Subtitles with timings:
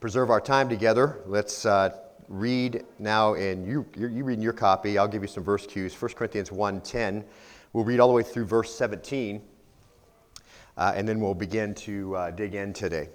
[0.00, 1.90] preserve our time together, let's uh,
[2.28, 4.96] read now, and you, you read in your copy.
[4.96, 5.94] I'll give you some verse cues.
[6.00, 7.22] 1 Corinthians 1.10.
[7.74, 9.42] We'll read all the way through verse 17,
[10.78, 13.10] uh, and then we'll begin to uh, dig in today.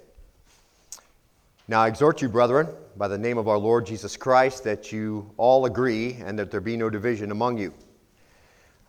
[1.66, 5.28] Now I exhort you, brethren, by the name of our Lord Jesus Christ, that you
[5.36, 7.74] all agree and that there be no division among you,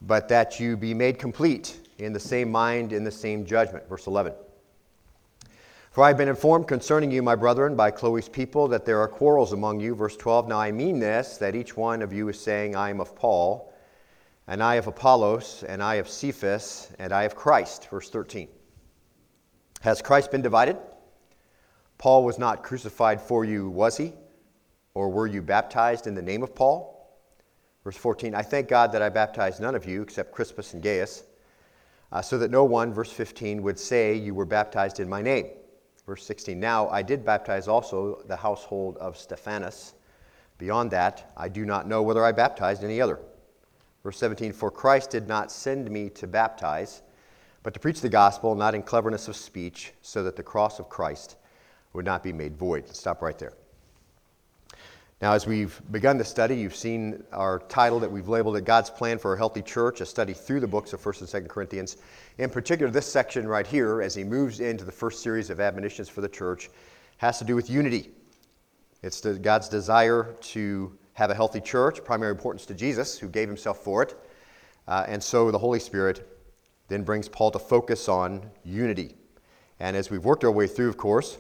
[0.04, 3.90] but that you be made complete in the same mind, in the same judgment.
[3.90, 4.34] Verse 11.
[5.98, 9.08] For I have been informed concerning you, my brethren, by Chloe's people, that there are
[9.08, 9.96] quarrels among you.
[9.96, 13.02] Verse 12 Now I mean this, that each one of you is saying, I am
[13.02, 13.74] of Paul,
[14.46, 17.90] and I of Apollos, and I of Cephas, and I of Christ.
[17.90, 18.48] Verse 13
[19.82, 20.78] Has Christ been divided?
[21.98, 24.14] Paul was not crucified for you, was he?
[24.94, 27.20] Or were you baptized in the name of Paul?
[27.84, 31.24] Verse 14 I thank God that I baptized none of you except Crispus and Gaius,
[32.12, 35.48] uh, so that no one, verse 15, would say you were baptized in my name.
[36.08, 39.94] Verse 16 Now I did baptize also the household of Stephanas.
[40.58, 43.20] Beyond that, I do not know whether I baptized any other.
[44.04, 47.04] Verse 17 For Christ did not send me to baptize,
[47.62, 50.90] but to preach the gospel, not in cleverness of speech, so that the cross of
[50.90, 51.36] Christ
[51.94, 52.88] would not be made void.
[52.88, 53.54] Stop right there.
[55.20, 58.92] Now, as we've begun the study, you've seen our title that we've labeled it God's
[58.92, 61.98] Plan for a Healthy Church, a study through the books of 1st and 2nd Corinthians.
[62.38, 66.08] In particular, this section right here, as he moves into the first series of admonitions
[66.08, 66.70] for the church,
[67.18, 68.12] has to do with unity.
[69.02, 73.84] It's God's desire to have a healthy church, primary importance to Jesus, who gave himself
[73.84, 74.14] for it.
[74.88, 76.30] Uh, and so the Holy Spirit
[76.90, 79.16] then brings Paul to focus on unity.
[79.80, 81.40] And as we've worked our way through, of course,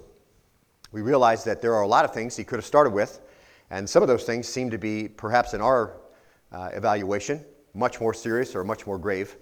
[0.91, 3.19] we realize that there are a lot of things he could have started with
[3.69, 5.97] and some of those things seem to be, perhaps in our
[6.51, 7.43] uh, evaluation,
[7.73, 9.35] much more serious or much more grave.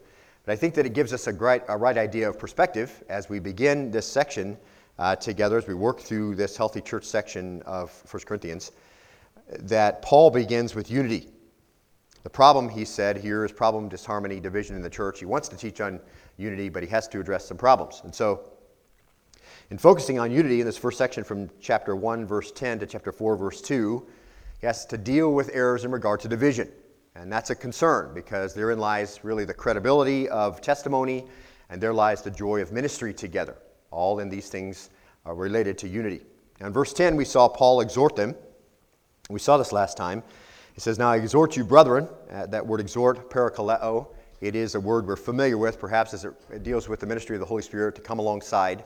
[0.45, 3.29] But I think that it gives us a, great, a right idea of perspective as
[3.29, 4.57] we begin this section
[4.97, 8.71] uh, together, as we work through this healthy church section of 1 Corinthians,
[9.59, 11.29] that Paul begins with unity.
[12.23, 15.19] The problem, he said here, is problem, disharmony, division in the church.
[15.19, 15.99] He wants to teach on
[16.37, 18.01] unity, but he has to address some problems.
[18.03, 18.49] And so
[19.69, 23.11] in focusing on unity in this first section from chapter 1, verse 10 to chapter
[23.11, 24.05] 4, verse 2,
[24.59, 26.69] he has to deal with errors in regard to division.
[27.15, 31.25] And that's a concern because therein lies really the credibility of testimony
[31.69, 33.57] and there lies the joy of ministry together.
[33.91, 34.89] All in these things
[35.25, 36.21] are related to unity.
[36.59, 38.35] Now in verse 10, we saw Paul exhort them.
[39.29, 40.23] We saw this last time.
[40.73, 42.07] He says, Now I exhort you, brethren.
[42.31, 44.07] Uh, that word exhort, parakaleo,
[44.41, 47.39] it is a word we're familiar with, perhaps as it, deals with the ministry of
[47.39, 48.83] the Holy Spirit to come alongside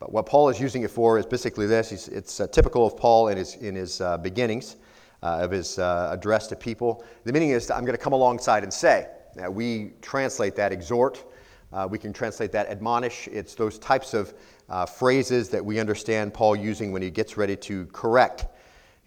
[0.00, 2.08] but what Paul is using it for is basically this.
[2.08, 4.76] It's uh, typical of Paul in his, in his uh, beginnings
[5.22, 7.04] uh, of his uh, address to people.
[7.24, 9.08] The meaning is I'm going to come alongside and say.
[9.36, 11.24] Now, we translate that exhort.
[11.72, 13.28] Uh, we can translate that admonish.
[13.28, 14.34] It's those types of
[14.68, 18.46] uh, phrases that we understand Paul using when he gets ready to correct.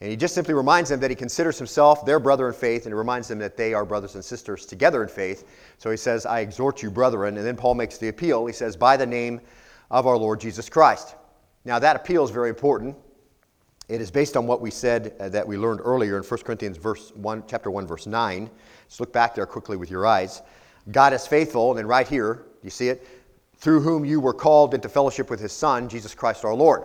[0.02, 2.92] And he just simply reminds them that he considers himself their brother in faith, and
[2.92, 5.48] he reminds them that they are brothers and sisters together in faith.
[5.78, 7.38] So he says, I exhort you, brethren.
[7.38, 8.46] And then Paul makes the appeal.
[8.46, 9.40] He says, By the name
[9.92, 11.16] of our Lord Jesus Christ.
[11.66, 12.98] Now, that appeal is very important.
[13.90, 16.78] It is based on what we said uh, that we learned earlier in 1 Corinthians
[16.78, 18.50] verse 1, chapter 1, verse 9.
[18.88, 20.42] Just look back there quickly with your eyes.
[20.92, 23.08] God is faithful, and then right here, you see it?
[23.58, 26.84] Through whom you were called into fellowship with his Son, Jesus Christ our Lord.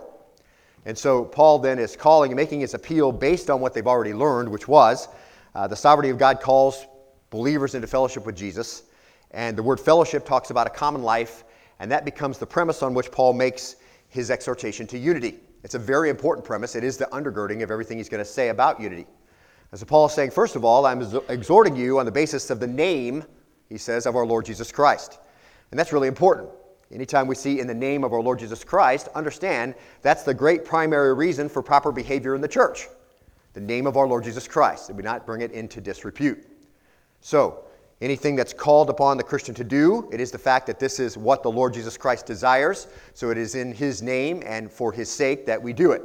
[0.84, 4.14] And so Paul then is calling and making his appeal based on what they've already
[4.14, 5.08] learned, which was
[5.54, 6.86] uh, the sovereignty of God calls
[7.30, 8.84] believers into fellowship with Jesus.
[9.32, 11.44] And the word fellowship talks about a common life
[11.80, 13.76] and that becomes the premise on which Paul makes
[14.08, 15.38] his exhortation to unity.
[15.64, 16.74] It's a very important premise.
[16.76, 19.06] It is the undergirding of everything he's going to say about unity.
[19.70, 22.60] And so Paul is saying, first of all, I'm exhorting you on the basis of
[22.60, 23.24] the name,
[23.68, 25.18] he says, of our Lord Jesus Christ.
[25.70, 26.48] And that's really important.
[26.90, 30.64] Anytime we see in the name of our Lord Jesus Christ, understand that's the great
[30.64, 32.86] primary reason for proper behavior in the church.
[33.52, 36.46] The name of our Lord Jesus Christ, that we not bring it into disrepute.
[37.20, 37.64] So,
[38.00, 40.08] anything that's called upon the Christian to do.
[40.12, 42.86] It is the fact that this is what the Lord Jesus Christ desires.
[43.14, 46.02] So it is in His name and for His sake that we do it.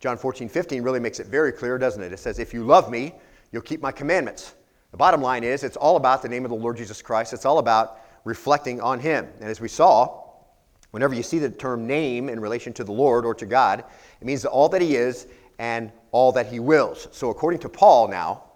[0.00, 2.12] John 14, 15 really makes it very clear, doesn't it?
[2.12, 3.14] It says, If you love me,
[3.52, 4.54] you'll keep my commandments.
[4.90, 7.32] The bottom line is, it's all about the name of the Lord Jesus Christ.
[7.32, 9.28] It's all about reflecting on Him.
[9.40, 10.24] And as we saw,
[10.90, 13.84] whenever you see the term name in relation to the Lord or to God,
[14.20, 15.28] it means all that He is
[15.58, 17.06] and all that He wills.
[17.12, 18.49] So according to Paul now,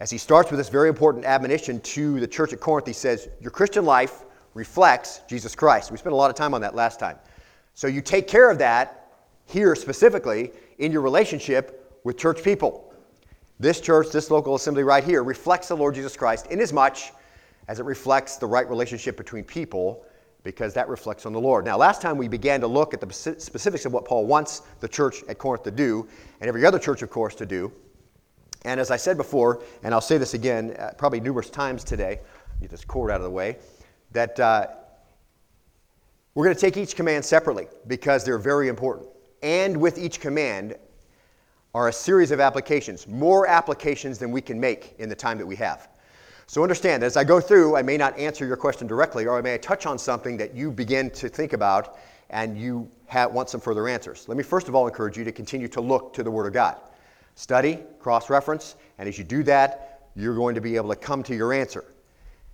[0.00, 3.28] as he starts with this very important admonition to the church at Corinth, he says,
[3.40, 4.24] Your Christian life
[4.54, 5.90] reflects Jesus Christ.
[5.90, 7.18] We spent a lot of time on that last time.
[7.74, 9.12] So you take care of that
[9.44, 12.94] here specifically in your relationship with church people.
[13.58, 16.96] This church, this local assembly right here, reflects the Lord Jesus Christ inasmuch
[17.68, 20.02] as it reflects the right relationship between people
[20.42, 21.66] because that reflects on the Lord.
[21.66, 24.88] Now, last time we began to look at the specifics of what Paul wants the
[24.88, 26.08] church at Corinth to do,
[26.40, 27.70] and every other church, of course, to do.
[28.64, 32.20] And as I said before, and I'll say this again uh, probably numerous times today,
[32.60, 33.56] get this cord out of the way,
[34.12, 34.66] that uh,
[36.34, 39.08] we're going to take each command separately because they're very important.
[39.42, 40.76] And with each command
[41.74, 45.46] are a series of applications, more applications than we can make in the time that
[45.46, 45.88] we have.
[46.46, 49.38] So understand, that as I go through, I may not answer your question directly, or
[49.38, 51.96] I may touch on something that you begin to think about
[52.30, 54.26] and you have, want some further answers.
[54.28, 56.52] Let me first of all encourage you to continue to look to the Word of
[56.52, 56.76] God.
[57.40, 61.22] Study, cross reference, and as you do that, you're going to be able to come
[61.22, 61.86] to your answer.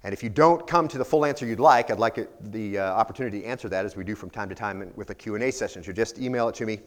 [0.04, 2.92] And if you don't come to the full answer you'd like, I'd like the uh,
[2.92, 5.82] opportunity to answer that as we do from time to time with a Q&A session.
[5.82, 6.78] So just email it to me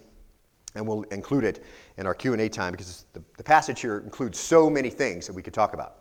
[0.75, 1.65] and we'll include it
[1.97, 5.41] in our Q&A time because the, the passage here includes so many things that we
[5.41, 5.97] could talk about.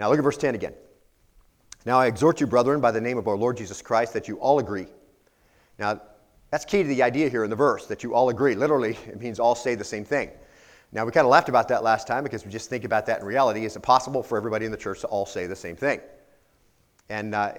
[0.00, 0.74] Now look at verse 10 again.
[1.86, 4.40] Now I exhort you, brethren, by the name of our Lord Jesus Christ, that you
[4.40, 4.88] all agree.
[5.78, 6.00] Now,
[6.50, 8.56] that's key to the idea here in the verse, that you all agree.
[8.56, 10.32] Literally, it means all say the same thing.
[10.90, 13.20] Now, we kind of laughed about that last time because we just think about that
[13.20, 13.64] in reality.
[13.64, 16.00] Is it possible for everybody in the church to all say the same thing?
[17.10, 17.52] And uh,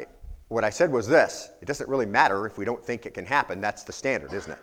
[0.47, 3.25] what I said was this it doesn't really matter if we don't think it can
[3.25, 3.61] happen.
[3.61, 4.59] That's the standard, isn't it?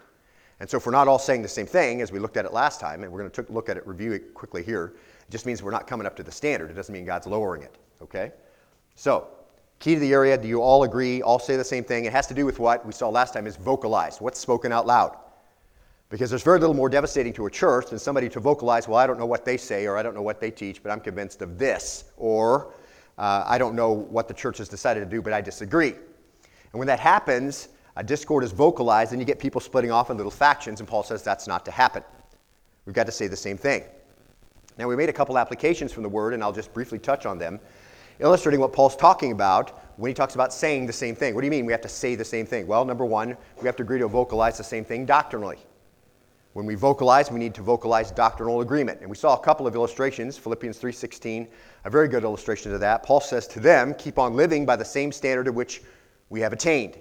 [0.59, 2.53] And so, if we're not all saying the same thing as we looked at it
[2.53, 5.47] last time, and we're going to look at it, review it quickly here, it just
[5.47, 6.71] means we're not coming up to the standard.
[6.71, 8.33] It doesn't mean God's lowering it, okay?
[8.95, 9.29] So,
[9.81, 12.07] key to the area, do you all agree, all say the same thing?
[12.07, 14.87] It has to do with what we saw last time is vocalized, what's spoken out
[14.87, 15.17] loud.
[16.09, 19.07] Because there's very little more devastating to a church than somebody to vocalize, well, I
[19.07, 21.43] don't know what they say or I don't know what they teach, but I'm convinced
[21.43, 22.05] of this.
[22.17, 22.75] Or
[23.19, 25.91] uh, I don't know what the church has decided to do, but I disagree.
[25.91, 30.17] And when that happens, a discord is vocalized and you get people splitting off in
[30.17, 32.05] little factions, and Paul says that's not to happen.
[32.85, 33.83] We've got to say the same thing.
[34.79, 37.39] Now, we made a couple applications from the word, and I'll just briefly touch on
[37.39, 37.59] them,
[38.21, 41.35] illustrating what Paul's talking about when he talks about saying the same thing.
[41.35, 42.67] What do you mean we have to say the same thing?
[42.67, 45.59] Well, number one, we have to agree to vocalize the same thing doctrinally.
[46.57, 49.03] When we vocalize, we need to vocalize doctrinal agreement.
[49.03, 51.49] And we saw a couple of illustrations, Philippians 3:16,
[51.85, 53.03] a very good illustration of that.
[53.03, 55.83] Paul says to them, keep on living by the same standard of which
[56.31, 56.97] we have attained.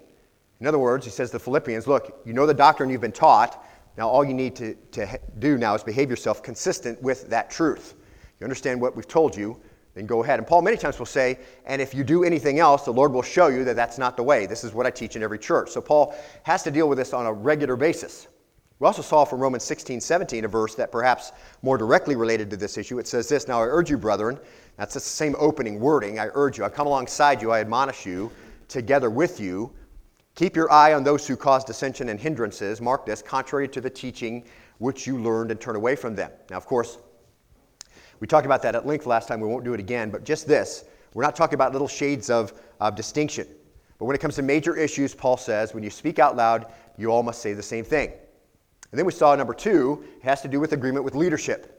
[0.59, 3.13] In other words, he says to the Philippians, look, you know the doctrine you've been
[3.13, 3.65] taught.
[3.97, 7.93] Now, all you need to, to do now is behave yourself consistent with that truth.
[8.41, 9.57] You understand what we've told you,
[9.93, 10.37] then go ahead.
[10.37, 13.21] And Paul many times will say, and if you do anything else, the Lord will
[13.21, 14.47] show you that that's not the way.
[14.47, 15.69] This is what I teach in every church.
[15.69, 16.13] So Paul
[16.43, 18.27] has to deal with this on a regular basis.
[18.79, 21.31] We also saw from Romans 16, 17, a verse that perhaps
[21.61, 22.99] more directly related to this issue.
[22.99, 24.39] It says this Now I urge you, brethren,
[24.77, 26.19] that's the same opening wording.
[26.19, 28.31] I urge you, I come alongside you, I admonish you,
[28.67, 29.71] together with you
[30.35, 33.89] Keep your eye on those who cause dissension and hindrances, mark this, contrary to the
[33.89, 34.43] teaching
[34.79, 36.29] which you learned and turn away from them.
[36.49, 36.97] Now, of course,
[38.19, 39.39] we talked about that at length last time.
[39.39, 40.83] We won't do it again, but just this
[41.13, 42.51] we're not talking about little shades of,
[42.81, 43.47] of distinction.
[43.97, 46.65] But when it comes to major issues, Paul says, when you speak out loud,
[46.97, 48.11] you all must say the same thing.
[48.91, 51.71] And then we saw number two, has to do with agreement with leadership.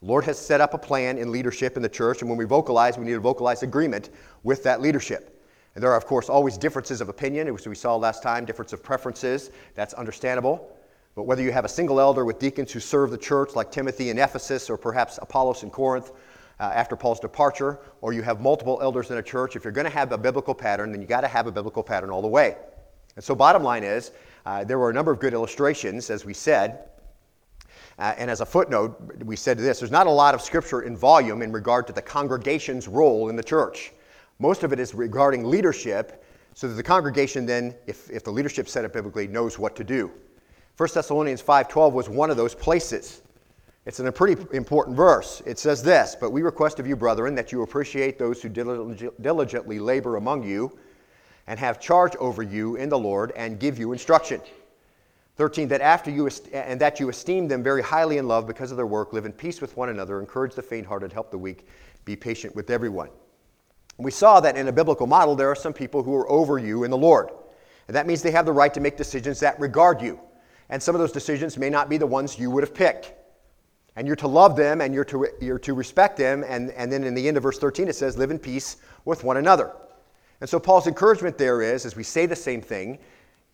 [0.00, 2.98] Lord has set up a plan in leadership in the church, and when we vocalize,
[2.98, 4.10] we need to vocalize agreement
[4.42, 5.42] with that leadership.
[5.74, 8.72] And there are, of course, always differences of opinion, as we saw last time, difference
[8.72, 9.50] of preferences.
[9.74, 10.76] That's understandable.
[11.14, 14.10] But whether you have a single elder with deacons who serve the church, like Timothy
[14.10, 16.12] in Ephesus or perhaps Apollos in Corinth
[16.60, 19.86] uh, after Paul's departure, or you have multiple elders in a church, if you're going
[19.86, 22.28] to have a biblical pattern, then you got to have a biblical pattern all the
[22.28, 22.56] way.
[23.16, 24.10] And so, bottom line is,
[24.46, 26.90] uh, there were a number of good illustrations, as we said.
[27.98, 30.96] Uh, and as a footnote, we said this there's not a lot of scripture in
[30.96, 33.92] volume in regard to the congregation's role in the church.
[34.38, 36.24] Most of it is regarding leadership,
[36.54, 39.84] so that the congregation then, if, if the leadership set up biblically, knows what to
[39.84, 40.10] do.
[40.76, 43.22] 1 Thessalonians 5.12 was one of those places.
[43.86, 45.42] It's in a pretty important verse.
[45.46, 49.78] It says this, But we request of you, brethren, that you appreciate those who diligently
[49.78, 50.76] labor among you
[51.46, 54.40] and have charge over you in the Lord and give you instruction.
[55.36, 58.76] 13, that after you and that you esteem them very highly in love because of
[58.76, 61.66] their work, live in peace with one another, encourage the faint-hearted, help the weak,
[62.04, 63.08] be patient with everyone.
[63.98, 66.84] We saw that in a biblical model, there are some people who are over you
[66.84, 67.30] in the Lord.
[67.88, 70.20] And that means they have the right to make decisions that regard you.
[70.70, 73.12] And some of those decisions may not be the ones you would have picked.
[73.96, 76.44] And you're to love them and you're to, you're to respect them.
[76.46, 79.22] And, and then in the end of verse 13, it says, live in peace with
[79.22, 79.72] one another.
[80.44, 82.98] And so Paul's encouragement there is, as we say the same thing,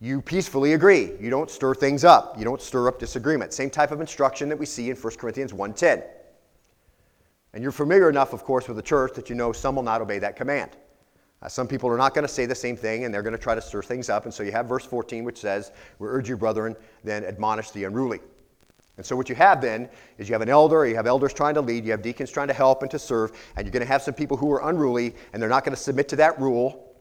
[0.00, 1.12] you peacefully agree.
[1.20, 2.36] You don't stir things up.
[2.36, 3.52] You don't stir up disagreement.
[3.52, 6.02] Same type of instruction that we see in 1 Corinthians 1.10.
[7.54, 10.00] And you're familiar enough, of course, with the church that you know some will not
[10.00, 10.72] obey that command.
[11.40, 13.38] Uh, some people are not going to say the same thing and they're going to
[13.38, 14.24] try to stir things up.
[14.24, 15.70] And so you have verse 14, which says,
[16.00, 18.18] We urge you, brethren, then admonish the unruly.
[19.00, 19.88] And so what you have then
[20.18, 22.48] is you have an elder, you have elders trying to lead, you have deacons trying
[22.48, 25.14] to help and to serve, and you're going to have some people who are unruly
[25.32, 26.94] and they're not going to submit to that rule.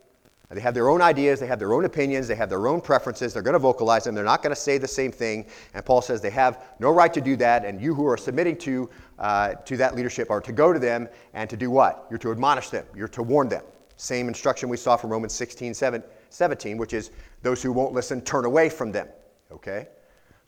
[0.50, 3.34] They have their own ideas, they have their own opinions, they have their own preferences.
[3.34, 4.15] They're going to vocalize them.
[4.15, 5.46] They're not going to say the same thing.
[5.74, 7.65] And Paul says they have no right to do that.
[7.65, 8.89] And you who are submitting to,
[9.20, 12.08] uh, to that leadership are to go to them and to do what?
[12.10, 13.63] You're to admonish them, you're to warn them.
[13.98, 18.46] Same instruction we saw from Romans 16, 17, which is those who won't listen, turn
[18.46, 19.10] away from them.
[19.51, 19.89] Okay?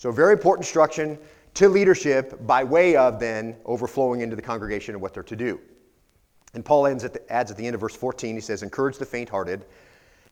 [0.02, 1.20] So, very important instruction
[1.56, 5.60] to leadership by way of then overflowing into the congregation and what they're to do.
[6.54, 8.98] And Paul adds at, the, adds at the end of verse 14, he says, Encourage
[8.98, 9.66] the faint hearted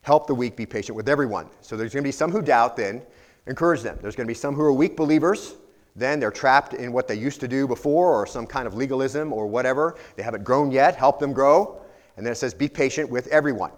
[0.01, 1.49] Help the weak, be patient with everyone.
[1.61, 3.01] So there's going to be some who doubt, then
[3.47, 3.97] encourage them.
[4.01, 5.55] There's going to be some who are weak believers,
[5.95, 9.33] then they're trapped in what they used to do before or some kind of legalism
[9.33, 9.97] or whatever.
[10.15, 10.95] They haven't grown yet.
[10.95, 11.81] Help them grow.
[12.15, 13.71] And then it says, be patient with everyone.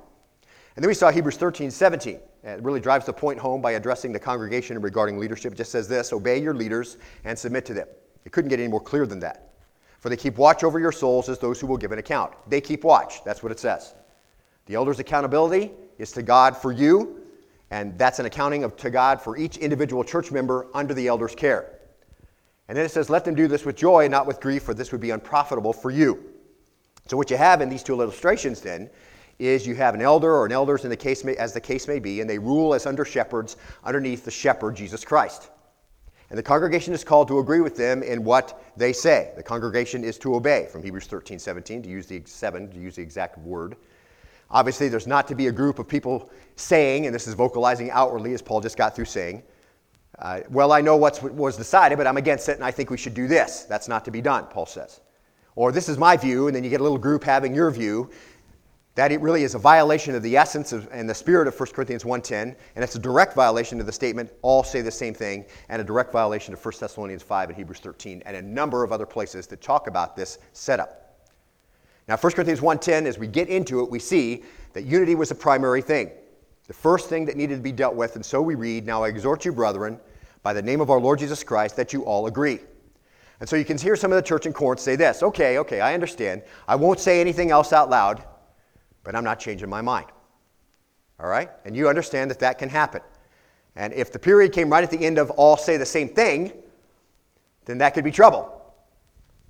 [0.76, 2.20] And then we saw Hebrews 13, 17.
[2.44, 5.54] It really drives the point home by addressing the congregation regarding leadership.
[5.54, 7.88] It just says this Obey your leaders and submit to them.
[8.26, 9.50] It couldn't get any more clear than that.
[10.00, 12.34] For they keep watch over your souls as those who will give an account.
[12.48, 13.24] They keep watch.
[13.24, 13.94] That's what it says.
[14.66, 17.22] The elders' accountability is to God for you,
[17.70, 21.36] and that's an accounting of to God for each individual church member under the elder's
[21.36, 21.80] care.
[22.68, 24.92] And then it says, Let them do this with joy, not with grief, for this
[24.92, 26.24] would be unprofitable for you.
[27.08, 28.90] So, what you have in these two illustrations then
[29.42, 31.88] is you have an elder or an elders in the case may, as the case
[31.88, 35.50] may be, and they rule as under shepherds underneath the shepherd, Jesus Christ.
[36.30, 39.34] And the congregation is called to agree with them in what they say.
[39.36, 42.96] The congregation is to obey, from Hebrews 13, 17, to use the 7, to use
[42.96, 43.76] the exact word.
[44.50, 48.34] Obviously, there's not to be a group of people saying, and this is vocalizing outwardly,
[48.34, 49.44] as Paul just got through saying,
[50.20, 52.98] uh, well, I know what was decided, but I'm against it, and I think we
[52.98, 53.64] should do this.
[53.64, 55.02] That's not to be done, Paul says.
[55.56, 58.10] Or this is my view, and then you get a little group having your view.
[58.96, 61.70] That it really is a violation of the essence of, and the spirit of 1
[61.70, 65.46] Corinthians 1.10, and it's a direct violation of the statement, all say the same thing,
[65.70, 68.92] and a direct violation of 1 Thessalonians 5 and Hebrews 13, and a number of
[68.92, 71.02] other places that talk about this setup.
[72.08, 74.44] Now, 1 Corinthians 1.10, as we get into it, we see
[74.74, 76.12] that unity was a primary thing,
[76.68, 78.16] the first thing that needed to be dealt with.
[78.16, 80.00] And so we read, Now I exhort you, brethren,
[80.44, 82.60] by the name of our Lord Jesus Christ, that you all agree.
[83.40, 85.82] And so you can hear some of the church in Corinth say this Okay, okay,
[85.82, 86.44] I understand.
[86.68, 88.24] I won't say anything else out loud,
[89.04, 90.08] but I'm not changing my mind.
[91.20, 91.50] All right?
[91.66, 93.02] And you understand that that can happen.
[93.76, 96.52] And if the period came right at the end of all say the same thing,
[97.66, 98.58] then that could be trouble.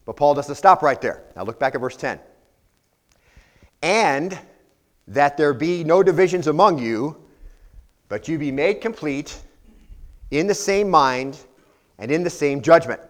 [0.06, 1.24] But Paul doesn't stop right there.
[1.36, 2.20] Now look back at verse 10
[3.82, 4.38] and
[5.08, 7.18] that there be no divisions among you,
[8.10, 9.42] but you be made complete
[10.32, 11.40] in the same mind
[11.98, 13.02] and in the same judgment.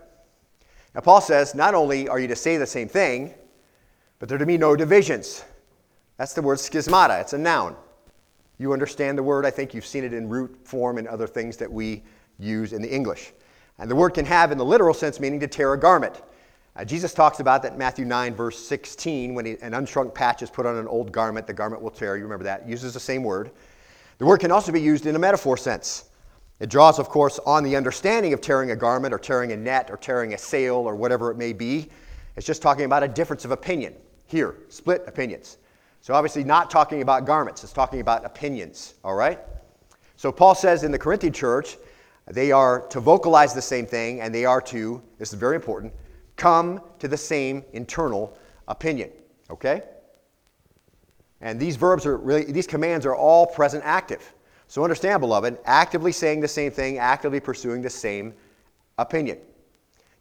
[0.96, 3.34] Now, Paul says not only are you to say the same thing,
[4.20, 5.44] but there to be no divisions.
[6.22, 7.76] That's the word schismata, it's a noun.
[8.60, 11.58] You understand the word, I think you've seen it in root form and other things
[11.58, 12.04] that we
[12.38, 13.34] use in the English.
[13.80, 16.22] And the word can have, in the literal sense, meaning to tear a garment.
[16.76, 20.44] Uh, Jesus talks about that in Matthew 9, verse 16, when he, an unshrunk patch
[20.44, 22.16] is put on an old garment, the garment will tear.
[22.18, 22.70] You remember that.
[22.70, 23.50] uses the same word.
[24.20, 26.12] The word can also be used in a metaphor sense.
[26.60, 29.90] It draws, of course, on the understanding of tearing a garment or tearing a net
[29.90, 31.90] or tearing a sail or whatever it may be.
[32.36, 33.96] It's just talking about a difference of opinion.
[34.28, 35.58] Here, split opinions.
[36.02, 39.40] So, obviously, not talking about garments, it's talking about opinions, all right?
[40.16, 41.78] So, Paul says in the Corinthian church,
[42.28, 45.94] they are to vocalize the same thing and they are to, this is very important,
[46.36, 49.12] come to the same internal opinion.
[49.50, 49.84] Okay?
[51.42, 54.34] And these verbs are really, these commands are all present active.
[54.68, 58.34] So understand, beloved, actively saying the same thing, actively pursuing the same
[58.98, 59.40] opinion.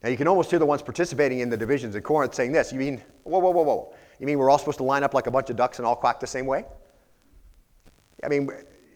[0.02, 2.72] Now you can almost hear the ones participating in the divisions in Corinth saying this.
[2.72, 3.94] You mean, whoa, whoa, whoa, whoa.
[4.20, 5.96] You mean we're all supposed to line up like a bunch of ducks and all
[5.96, 6.64] quack the same way?
[8.22, 8.50] I mean,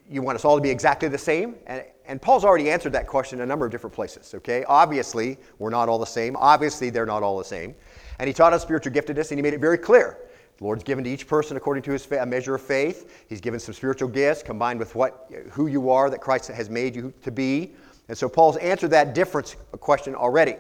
[0.08, 1.56] you want us all to be exactly the same?
[1.66, 4.64] And, and Paul's already answered that question in a number of different places, okay?
[4.68, 6.36] Obviously, we're not all the same.
[6.36, 7.74] Obviously, they're not all the same.
[8.18, 10.18] And he taught us spiritual giftedness, and he made it very clear.
[10.58, 13.24] The Lord's given to each person according to his fa- a measure of faith.
[13.26, 16.94] He's given some spiritual gifts combined with what, who you are that Christ has made
[16.94, 17.72] you to be.
[18.08, 20.56] And so Paul's answered that difference question already.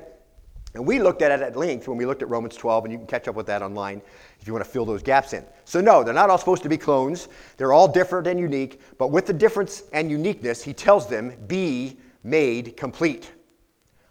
[0.74, 2.98] And we looked at it at length when we looked at Romans 12, and you
[2.98, 4.02] can catch up with that online
[4.40, 5.44] if you want to fill those gaps in.
[5.64, 7.28] So, no, they're not all supposed to be clones.
[7.56, 11.96] They're all different and unique, but with the difference and uniqueness, he tells them, be
[12.24, 13.32] made complete.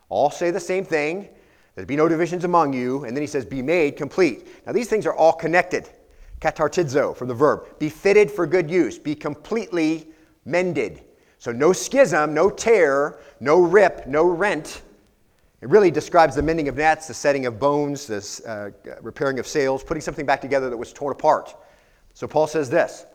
[0.07, 1.27] All say the same thing.
[1.75, 3.03] There be no divisions among you.
[3.03, 4.47] And then he says, be made complete.
[4.65, 5.89] Now, these things are all connected.
[6.39, 7.77] Katartizo from the verb.
[7.79, 8.97] Be fitted for good use.
[8.97, 10.07] Be completely
[10.45, 11.03] mended.
[11.39, 14.81] So, no schism, no tear, no rip, no rent
[15.63, 19.47] it really describes the mending of nets, the setting of bones, the uh, repairing of
[19.47, 21.55] sails, putting something back together that was torn apart.
[22.13, 23.05] So Paul says this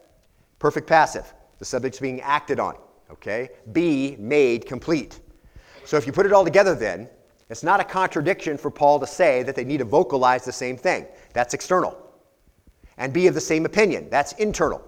[0.58, 2.78] perfect passive, the subject's being acted on,
[3.10, 3.50] okay?
[3.72, 5.20] Be made complete.
[5.84, 7.10] So if you put it all together, then,
[7.50, 10.78] it's not a contradiction for Paul to say that they need to vocalize the same
[10.78, 11.06] thing.
[11.34, 11.98] That's external.
[12.96, 14.08] And be of the same opinion.
[14.08, 14.82] That's internal.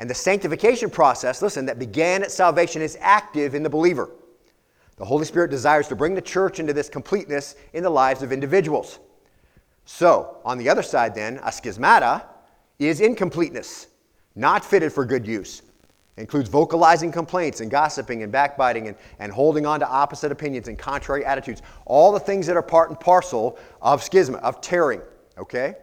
[0.00, 4.10] And the sanctification process, listen, that began at salvation is active in the believer.
[4.96, 8.32] The Holy Spirit desires to bring the church into this completeness in the lives of
[8.32, 9.00] individuals.
[9.84, 12.24] So, on the other side, then, a schismata
[12.78, 13.88] is incompleteness,
[14.34, 15.62] not fitted for good use.
[16.16, 20.68] It includes vocalizing complaints and gossiping and backbiting and, and holding on to opposite opinions
[20.68, 21.60] and contrary attitudes.
[21.86, 25.02] All the things that are part and parcel of schisma, of tearing.
[25.36, 25.74] Okay?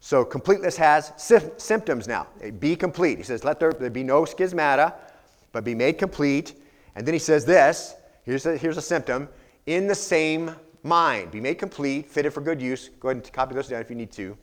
[0.00, 2.26] So completeness has sy- symptoms now.
[2.58, 3.18] Be complete.
[3.18, 4.94] He says, let there, there be no schismata,
[5.52, 6.54] but be made complete.
[6.98, 9.28] And then he says this here's a, here's a symptom
[9.66, 10.50] in the same
[10.82, 11.30] mind.
[11.30, 12.90] Be made complete, fitted for good use.
[12.98, 14.36] Go ahead and copy those down if you need to.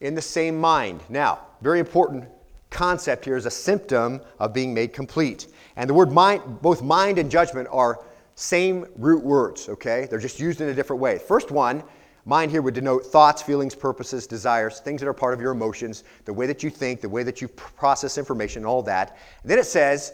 [0.00, 1.00] In the same mind.
[1.08, 2.26] Now, very important
[2.70, 5.48] concept here is a symptom of being made complete.
[5.74, 8.04] And the word mind, both mind and judgment are
[8.36, 10.06] same root words, okay?
[10.08, 11.18] They're just used in a different way.
[11.18, 11.82] First one,
[12.26, 16.04] mind here would denote thoughts, feelings, purposes, desires, things that are part of your emotions,
[16.24, 19.16] the way that you think, the way that you process information, all that.
[19.42, 20.12] And then it says,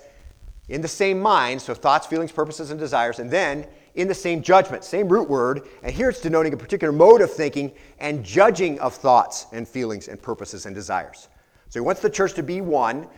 [0.68, 4.42] in the same mind, so thoughts, feelings, purposes, and desires, and then in the same
[4.42, 8.78] judgment, same root word, and here it's denoting a particular mode of thinking and judging
[8.80, 11.28] of thoughts and feelings and purposes and desires.
[11.70, 13.08] So he wants the church to be one,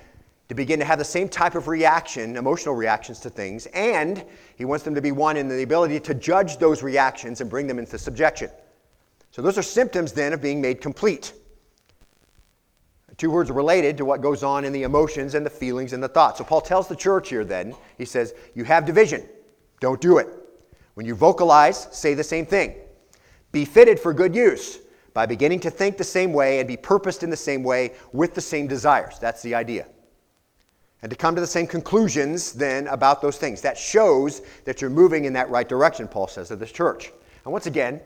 [0.48, 4.24] to begin to have the same type of reaction, emotional reactions to things, and
[4.56, 7.66] he wants them to be one in the ability to judge those reactions and bring
[7.66, 8.50] them into subjection.
[9.34, 11.32] So those are symptoms then of being made complete.
[13.16, 16.08] Two words related to what goes on in the emotions and the feelings and the
[16.08, 16.38] thoughts.
[16.38, 19.28] So Paul tells the church here then, he says, You have division.
[19.80, 20.28] Don't do it.
[20.94, 22.76] When you vocalize, say the same thing.
[23.50, 24.78] Be fitted for good use
[25.14, 28.34] by beginning to think the same way and be purposed in the same way with
[28.34, 29.18] the same desires.
[29.18, 29.88] That's the idea.
[31.02, 33.62] And to come to the same conclusions then about those things.
[33.62, 37.10] That shows that you're moving in that right direction, Paul says to this church.
[37.44, 38.00] And once again,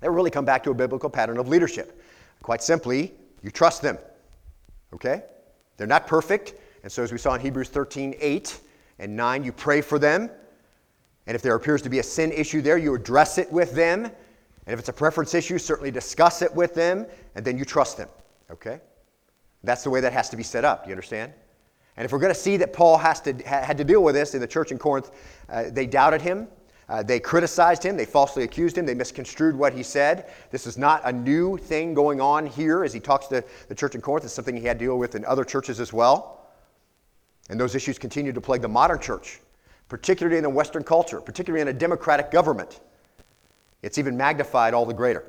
[0.00, 2.02] that really come back to a biblical pattern of leadership.
[2.42, 3.98] Quite simply, you trust them.
[4.94, 5.22] Okay?
[5.76, 6.54] They're not perfect.
[6.82, 8.60] And so, as we saw in Hebrews 13 8
[8.98, 10.30] and 9, you pray for them.
[11.26, 14.04] And if there appears to be a sin issue there, you address it with them.
[14.04, 17.96] And if it's a preference issue, certainly discuss it with them, and then you trust
[17.96, 18.08] them.
[18.50, 18.80] Okay?
[19.62, 20.84] That's the way that has to be set up.
[20.84, 21.32] Do You understand?
[21.96, 24.34] And if we're going to see that Paul has to, had to deal with this
[24.34, 25.10] in the church in Corinth,
[25.48, 26.48] uh, they doubted him.
[26.90, 27.96] Uh, they criticized him.
[27.96, 28.84] They falsely accused him.
[28.84, 30.28] They misconstrued what he said.
[30.50, 33.94] This is not a new thing going on here as he talks to the church
[33.94, 34.24] in Corinth.
[34.24, 36.48] It's something he had to deal with in other churches as well.
[37.48, 39.38] And those issues continue to plague the modern church,
[39.88, 42.80] particularly in the Western culture, particularly in a democratic government.
[43.82, 45.24] It's even magnified all the greater.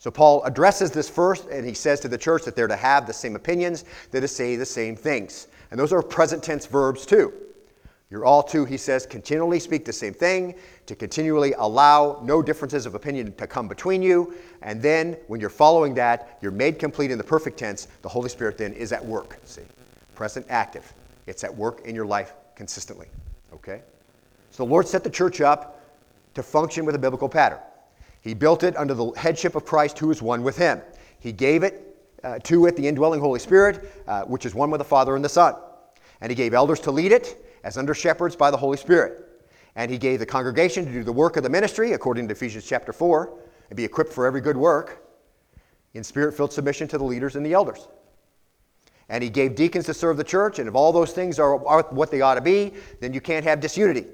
[0.00, 3.06] So Paul addresses this first, and he says to the church that they're to have
[3.06, 5.46] the same opinions, they're to say the same things.
[5.70, 7.32] And those are present tense verbs too.
[8.14, 10.54] You're all to, he says, continually speak the same thing,
[10.86, 14.34] to continually allow no differences of opinion to come between you.
[14.62, 17.88] And then when you're following that, you're made complete in the perfect tense.
[18.02, 19.40] The Holy Spirit then is at work.
[19.42, 19.62] See?
[20.14, 20.94] Present active.
[21.26, 23.08] It's at work in your life consistently.
[23.52, 23.82] Okay?
[24.52, 25.84] So the Lord set the church up
[26.34, 27.58] to function with a biblical pattern.
[28.20, 30.80] He built it under the headship of Christ, who is one with him.
[31.18, 34.78] He gave it uh, to it the indwelling Holy Spirit, uh, which is one with
[34.78, 35.56] the Father and the Son.
[36.20, 39.28] And he gave elders to lead it as under shepherds by the Holy Spirit.
[39.74, 42.64] And he gave the congregation to do the work of the ministry, according to Ephesians
[42.64, 43.36] chapter 4,
[43.70, 45.04] and be equipped for every good work
[45.94, 47.88] in spirit filled submission to the leaders and the elders.
[49.08, 51.82] And he gave deacons to serve the church, and if all those things are, are
[51.90, 54.06] what they ought to be, then you can't have disunity.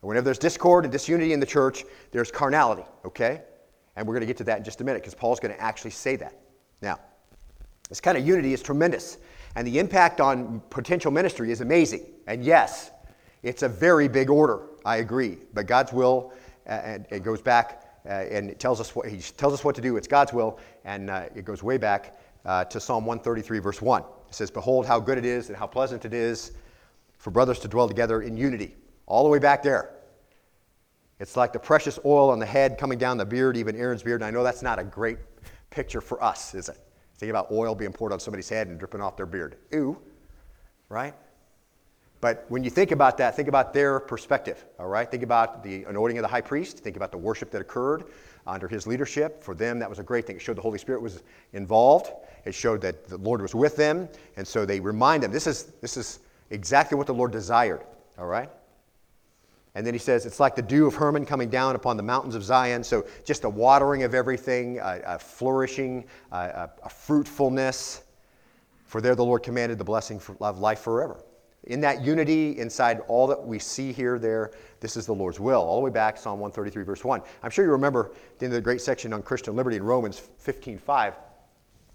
[0.00, 3.42] Whenever there's discord and disunity in the church, there's carnality, okay?
[3.96, 5.60] And we're going to get to that in just a minute because Paul's going to
[5.60, 6.38] actually say that.
[6.82, 6.98] Now,
[7.88, 9.18] this kind of unity is tremendous.
[9.56, 12.04] And the impact on potential ministry is amazing.
[12.26, 12.90] And yes,
[13.42, 14.62] it's a very big order.
[14.84, 15.38] I agree.
[15.52, 16.32] But God's will,
[16.66, 19.74] uh, and it goes back uh, and it tells us what He tells us what
[19.76, 19.96] to do.
[19.96, 24.02] It's God's will, and uh, it goes way back uh, to Psalm 133, verse 1.
[24.02, 26.52] It says, Behold, how good it is and how pleasant it is
[27.18, 28.74] for brothers to dwell together in unity.
[29.06, 29.90] All the way back there.
[31.20, 34.20] It's like the precious oil on the head coming down the beard, even Aaron's beard.
[34.20, 35.18] And I know that's not a great
[35.70, 36.78] picture for us, is it?
[37.16, 39.56] Think about oil being poured on somebody's head and dripping off their beard.
[39.74, 39.96] Ooh,
[40.88, 41.14] right?
[42.24, 45.10] But when you think about that, think about their perspective, all right?
[45.10, 46.78] Think about the anointing of the high priest.
[46.78, 48.04] Think about the worship that occurred
[48.46, 49.44] under his leadership.
[49.44, 50.36] For them, that was a great thing.
[50.36, 52.10] It showed the Holy Spirit was involved.
[52.46, 54.08] It showed that the Lord was with them.
[54.38, 57.82] And so they remind them this is, this is exactly what the Lord desired,
[58.18, 58.48] all right?
[59.74, 62.34] And then he says, it's like the dew of Hermon coming down upon the mountains
[62.34, 62.82] of Zion.
[62.82, 68.04] So just a watering of everything, a, a flourishing, a, a, fruitfulness.
[68.86, 71.22] For there the Lord commanded the blessing of life forever.
[71.66, 75.60] In that unity, inside all that we see here, there, this is the Lord's will.
[75.62, 77.22] All the way back, Psalm 133, verse 1.
[77.42, 81.14] I'm sure you remember in the great section on Christian liberty in Romans 15, 5.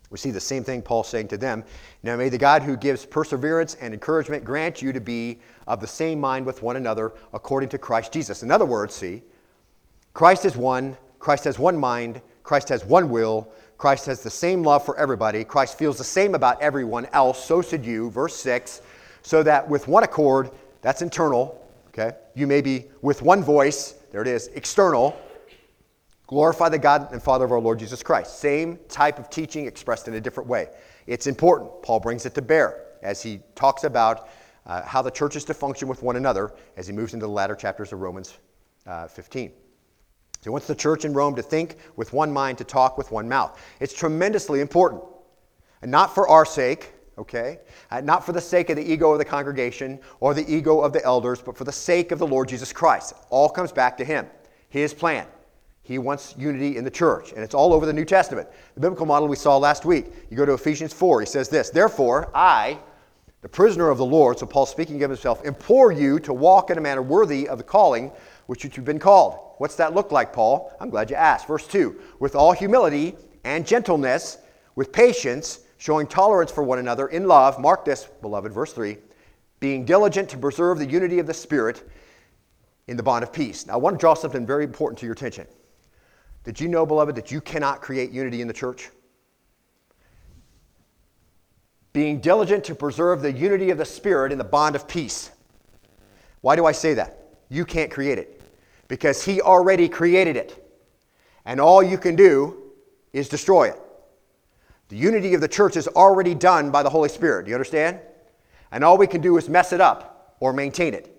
[0.09, 1.63] We see the same thing Paul saying to them.
[2.01, 5.87] Now may the God who gives perseverance and encouragement grant you to be of the
[5.87, 8.41] same mind with one another according to Christ Jesus.
[8.41, 9.21] In other words, see,
[10.13, 14.63] Christ is one, Christ has one mind, Christ has one will, Christ has the same
[14.63, 18.09] love for everybody, Christ feels the same about everyone else, so should you.
[18.09, 18.81] Verse 6
[19.21, 20.51] so that with one accord,
[20.81, 25.19] that's internal, okay, you may be with one voice, there it is, external,
[26.27, 28.39] glorify the God and Father of our Lord Jesus Christ.
[28.39, 30.69] Same type of teaching expressed in a different way.
[31.07, 31.81] It's important.
[31.81, 34.29] Paul brings it to bear as he talks about
[34.65, 37.31] uh, how the church is to function with one another as he moves into the
[37.31, 38.37] latter chapters of Romans
[38.85, 39.49] uh, 15.
[39.49, 43.11] So he wants the church in Rome to think with one mind, to talk with
[43.11, 43.59] one mouth.
[43.79, 45.03] It's tremendously important.
[45.81, 47.59] And not for our sake, okay?
[47.91, 50.93] Uh, not for the sake of the ego of the congregation or the ego of
[50.93, 53.13] the elders, but for the sake of the Lord Jesus Christ.
[53.29, 54.25] All comes back to Him,
[54.69, 55.27] His plan.
[55.83, 58.47] He wants unity in the church, and it's all over the New Testament.
[58.75, 60.05] The biblical model we saw last week.
[60.29, 62.77] You go to Ephesians 4, he says this Therefore, I,
[63.41, 66.77] the prisoner of the Lord, so Paul's speaking of himself, implore you to walk in
[66.77, 68.11] a manner worthy of the calling
[68.45, 69.39] which you've been called.
[69.57, 70.71] What's that look like, Paul?
[70.79, 71.47] I'm glad you asked.
[71.47, 74.37] Verse 2 With all humility and gentleness,
[74.75, 77.59] with patience, showing tolerance for one another in love.
[77.59, 78.97] Mark this, beloved, verse 3
[79.59, 81.89] being diligent to preserve the unity of the Spirit
[82.87, 83.67] in the bond of peace.
[83.67, 85.47] Now, I want to draw something very important to your attention.
[86.43, 88.89] Did you know, beloved, that you cannot create unity in the church?
[91.91, 95.31] Being diligent to preserve the unity of the Spirit in the bond of peace.
[96.41, 97.17] Why do I say that?
[97.49, 98.41] You can't create it
[98.87, 100.65] because He already created it.
[101.45, 102.71] And all you can do
[103.11, 103.81] is destroy it.
[104.89, 107.45] The unity of the church is already done by the Holy Spirit.
[107.45, 107.99] Do you understand?
[108.71, 111.15] And all we can do is mess it up or maintain it.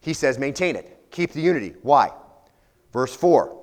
[0.00, 1.10] He says, maintain it.
[1.10, 1.74] Keep the unity.
[1.82, 2.10] Why?
[2.92, 3.56] Verse 4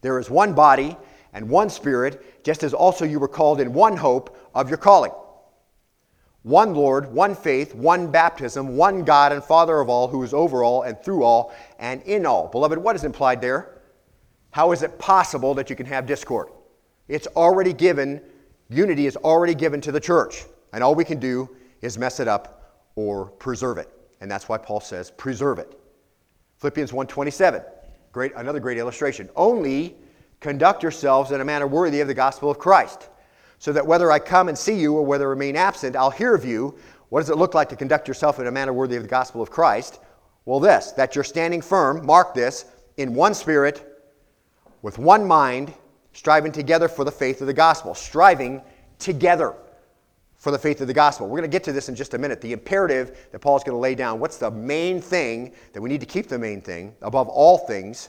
[0.00, 0.96] There is one body
[1.34, 5.12] and one spirit, just as also you were called in one hope of your calling.
[6.42, 10.64] One Lord, one faith, one baptism, one God and Father of all, who is over
[10.64, 12.48] all and through all and in all.
[12.48, 13.82] Beloved, what is implied there?
[14.52, 16.48] How is it possible that you can have discord?
[17.08, 18.22] It's already given
[18.68, 21.48] Unity is already given to the church, and all we can do
[21.82, 23.88] is mess it up or preserve it.
[24.20, 25.78] And that's why Paul says, preserve it.
[26.58, 27.64] Philippians 1:27,
[28.12, 29.28] great, another great illustration.
[29.36, 29.94] Only
[30.40, 33.08] conduct yourselves in a manner worthy of the gospel of Christ,
[33.58, 36.34] so that whether I come and see you or whether I remain absent, I'll hear
[36.34, 36.76] of you.
[37.08, 39.40] What does it look like to conduct yourself in a manner worthy of the gospel
[39.40, 40.00] of Christ?
[40.44, 42.64] Well, this, that you're standing firm, mark this,
[42.96, 44.04] in one spirit,
[44.82, 45.74] with one mind,
[46.16, 48.62] striving together for the faith of the gospel, striving
[48.98, 49.54] together
[50.34, 51.26] for the faith of the gospel.
[51.26, 52.40] We're going to get to this in just a minute.
[52.40, 56.00] The imperative that Paul's going to lay down what's the main thing that we need
[56.00, 58.08] to keep the main thing above all things,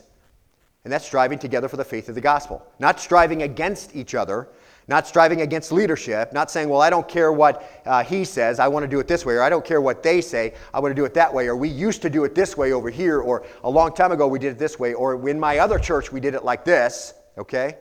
[0.84, 2.66] and that's striving together for the faith of the gospel.
[2.78, 4.48] Not striving against each other,
[4.86, 8.68] not striving against leadership, not saying, well, I don't care what uh, he says, I
[8.68, 10.92] want to do it this way, or I don't care what they say, I want
[10.92, 13.20] to do it that way, or we used to do it this way over here,
[13.20, 16.10] or a long time ago we did it this way, or in my other church
[16.10, 17.76] we did it like this, okay?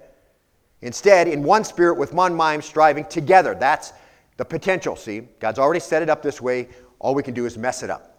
[0.82, 3.56] Instead, in one spirit with one mind, striving together.
[3.56, 3.94] That's
[4.38, 5.22] the potential, see?
[5.40, 6.70] God's already set it up this way.
[7.00, 8.18] All we can do is mess it up.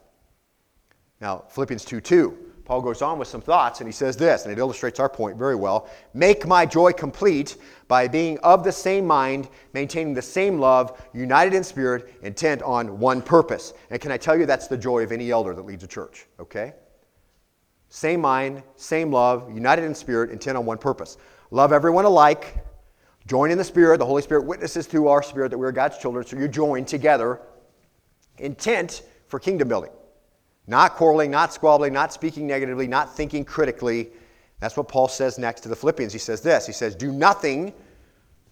[1.20, 4.52] Now, Philippians 2 2, Paul goes on with some thoughts and he says this, and
[4.52, 5.88] it illustrates our point very well.
[6.14, 7.56] Make my joy complete
[7.88, 12.98] by being of the same mind, maintaining the same love, united in spirit, intent on
[12.98, 13.72] one purpose.
[13.90, 16.26] And can I tell you that's the joy of any elder that leads a church,
[16.38, 16.74] okay?
[17.88, 21.16] Same mind, same love, united in spirit, intent on one purpose.
[21.50, 22.64] Love everyone alike.
[23.26, 23.98] Join in the Spirit.
[23.98, 26.84] The Holy Spirit witnesses through our spirit that we are God's children, so you join
[26.84, 27.40] together.
[28.38, 29.90] Intent for kingdom building.
[30.66, 34.11] Not quarreling, not squabbling, not speaking negatively, not thinking critically.
[34.61, 36.12] That's what Paul says next to the Philippians.
[36.12, 37.72] He says this He says, Do nothing,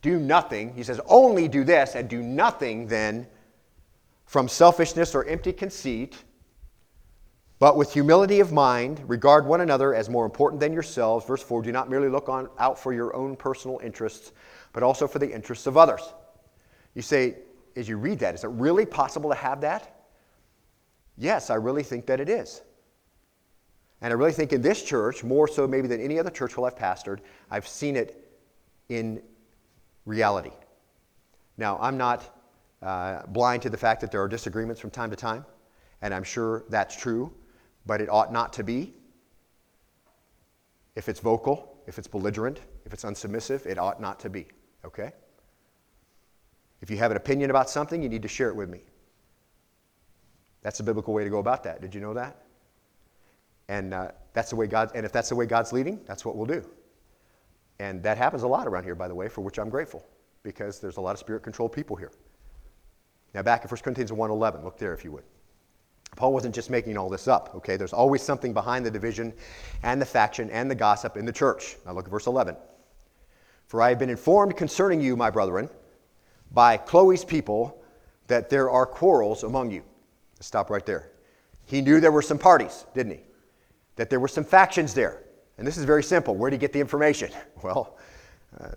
[0.00, 0.74] do nothing.
[0.74, 3.26] He says, Only do this, and do nothing then
[4.24, 6.16] from selfishness or empty conceit
[7.58, 11.24] but with humility of mind, regard one another as more important than yourselves.
[11.24, 14.32] Verse 4 Do not merely look on, out for your own personal interests,
[14.72, 16.02] but also for the interests of others.
[16.94, 17.36] You say,
[17.74, 20.04] as you read that, is it really possible to have that?
[21.16, 22.60] Yes, I really think that it is.
[24.02, 26.70] And I really think in this church, more so maybe than any other church where
[26.70, 28.38] I've pastored, I've seen it
[28.90, 29.22] in
[30.04, 30.52] reality.
[31.56, 32.38] Now, I'm not
[32.82, 35.46] uh, blind to the fact that there are disagreements from time to time,
[36.02, 37.32] and I'm sure that's true
[37.87, 38.94] but it ought not to be.
[40.94, 44.46] If it's vocal, if it's belligerent, if it's unsubmissive, it ought not to be.
[44.85, 45.12] Okay?
[46.81, 48.81] If you have an opinion about something, you need to share it with me.
[50.62, 51.81] That's the biblical way to go about that.
[51.81, 52.42] Did you know that?
[53.68, 56.37] And uh, that's the way God, and if that's the way God's leading, that's what
[56.37, 56.64] we'll do.
[57.79, 60.07] And that happens a lot around here, by the way, for which I'm grateful,
[60.42, 62.12] because there's a lot of spirit-controlled people here.
[63.35, 65.25] Now back in 1 Corinthians 1.11, look there if you would.
[66.14, 67.76] Paul wasn't just making all this up, okay?
[67.76, 69.32] There's always something behind the division
[69.82, 71.76] and the faction and the gossip in the church.
[71.84, 72.56] Now look at verse 11.
[73.66, 75.68] For I have been informed concerning you, my brethren,
[76.52, 77.82] by Chloe's people,
[78.28, 79.82] that there are quarrels among you.
[80.36, 81.10] Let's stop right there.
[81.66, 83.20] He knew there were some parties, didn't he?
[83.96, 85.22] That there were some factions there.
[85.58, 86.36] And this is very simple.
[86.36, 87.30] Where did he get the information?
[87.62, 87.98] Well,
[88.60, 88.70] uh,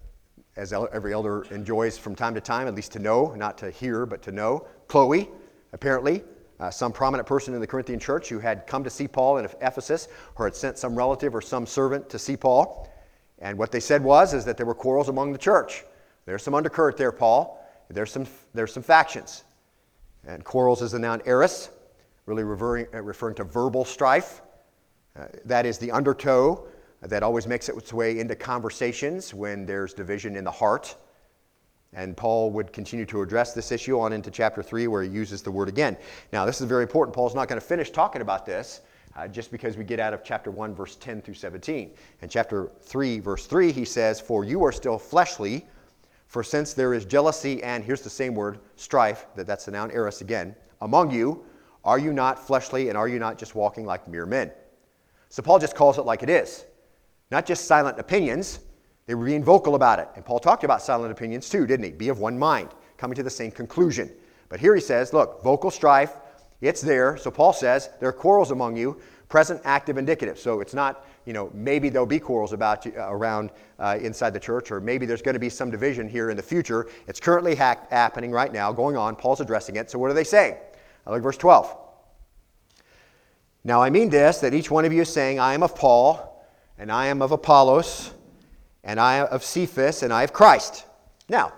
[0.55, 4.05] as every elder enjoys from time to time, at least to know, not to hear,
[4.05, 5.29] but to know, Chloe,
[5.73, 6.23] apparently,
[6.59, 9.47] uh, some prominent person in the Corinthian church who had come to see Paul in
[9.61, 12.89] Ephesus or had sent some relative or some servant to see Paul.
[13.39, 15.85] And what they said was is that there were quarrels among the church.
[16.25, 17.65] There's some undercurrent there, Paul.
[17.89, 19.43] There's some, there's some factions.
[20.27, 21.69] And quarrels is the noun eris,
[22.25, 24.41] really referring, uh, referring to verbal strife.
[25.17, 26.67] Uh, that is the undertow
[27.01, 30.95] that always makes its way into conversations when there's division in the heart.
[31.93, 35.41] And Paul would continue to address this issue on into chapter 3, where he uses
[35.41, 35.97] the word again.
[36.31, 37.15] Now, this is very important.
[37.15, 38.81] Paul's not going to finish talking about this
[39.15, 41.91] uh, just because we get out of chapter 1, verse 10 through 17.
[42.21, 45.65] In chapter 3, verse 3, he says, For you are still fleshly,
[46.27, 49.89] for since there is jealousy and, here's the same word, strife, that, that's the noun
[49.91, 51.43] eris again, among you,
[51.83, 54.51] are you not fleshly and are you not just walking like mere men?
[55.29, 56.65] So Paul just calls it like it is.
[57.31, 58.59] Not just silent opinions,
[59.09, 60.07] they were being vocal about it.
[60.15, 61.91] And Paul talked about silent opinions too, didn't he?
[61.91, 64.07] Be of one mind, coming to the same conclusion.
[64.49, 66.17] But here he says, look, vocal strife,
[66.61, 67.17] it's there.
[67.17, 70.37] So Paul says there are quarrels among you, present, active, indicative.
[70.37, 74.29] So it's not, you know, maybe there'll be quarrels about you, uh, around uh, inside
[74.29, 76.87] the church, or maybe there's going to be some division here in the future.
[77.07, 79.15] It's currently ha- happening right now, going on.
[79.15, 79.89] Paul's addressing it.
[79.89, 80.59] So what do they say?
[81.07, 81.75] I look verse 12.
[83.63, 86.45] Now I mean this, that each one of you is saying, I am of Paul,
[86.77, 88.11] and I am of Apollos
[88.89, 90.87] and I of Cephas, and I of Christ.
[91.29, 91.53] Now,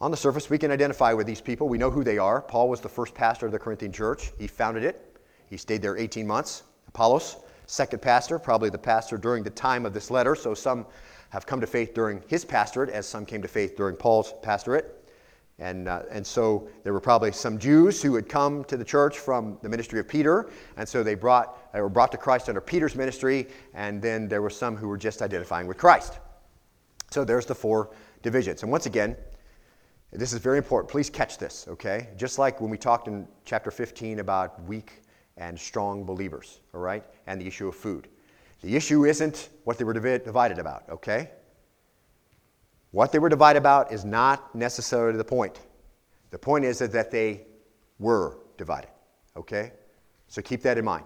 [0.00, 1.68] on the surface, we can identify with these people.
[1.68, 2.42] We know who they are.
[2.42, 4.32] Paul was the first pastor of the Corinthian church.
[4.36, 5.16] He founded it.
[5.48, 6.64] He stayed there 18 months.
[6.88, 10.34] Apollos, second pastor, probably the pastor during the time of this letter.
[10.34, 10.86] So some
[11.30, 15.08] have come to faith during his pastorate, as some came to faith during Paul's pastorate.
[15.60, 19.20] And, uh, and so there were probably some Jews who had come to the church
[19.20, 22.60] from the ministry of Peter, and so they, brought, they were brought to Christ under
[22.60, 26.18] Peter's ministry, and then there were some who were just identifying with Christ.
[27.14, 27.90] So there's the four
[28.22, 28.64] divisions.
[28.64, 29.16] And once again,
[30.10, 30.90] this is very important.
[30.90, 32.08] Please catch this, okay?
[32.16, 35.00] Just like when we talked in chapter 15 about weak
[35.36, 37.04] and strong believers, all right?
[37.28, 38.08] And the issue of food.
[38.62, 41.30] The issue isn't what they were divided about, okay?
[42.90, 45.60] What they were divided about is not necessarily the point.
[46.30, 47.42] The point is that they
[48.00, 48.90] were divided.
[49.36, 49.70] Okay?
[50.26, 51.04] So keep that in mind.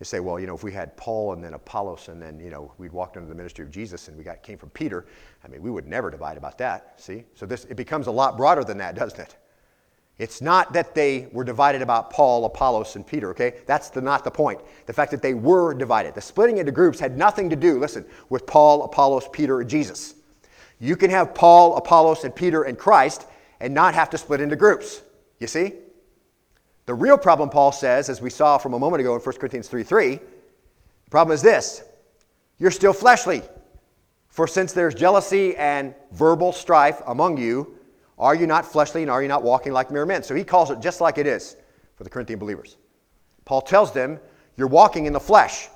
[0.00, 2.50] You say, well, you know, if we had Paul and then Apollos and then, you
[2.50, 5.06] know, we'd walked under the ministry of Jesus and we got came from Peter,
[5.44, 6.94] I mean, we would never divide about that.
[7.00, 7.24] See?
[7.34, 9.36] So this it becomes a lot broader than that, doesn't it?
[10.18, 13.54] It's not that they were divided about Paul, Apollos, and Peter, okay?
[13.66, 14.60] That's the, not the point.
[14.86, 16.14] The fact that they were divided.
[16.14, 20.14] The splitting into groups had nothing to do, listen, with Paul, Apollos, Peter, and Jesus.
[20.78, 23.26] You can have Paul, Apollos, and Peter and Christ
[23.58, 25.02] and not have to split into groups.
[25.40, 25.74] You see?
[26.86, 29.68] The real problem, Paul says, as we saw from a moment ago in 1 Corinthians
[29.68, 31.82] 3 3, the problem is this
[32.58, 33.42] you're still fleshly.
[34.28, 37.78] For since there's jealousy and verbal strife among you,
[38.18, 40.24] are you not fleshly and are you not walking like mere men?
[40.24, 41.56] So he calls it just like it is
[41.94, 42.76] for the Corinthian believers.
[43.44, 44.18] Paul tells them,
[44.56, 45.68] You're walking in the flesh.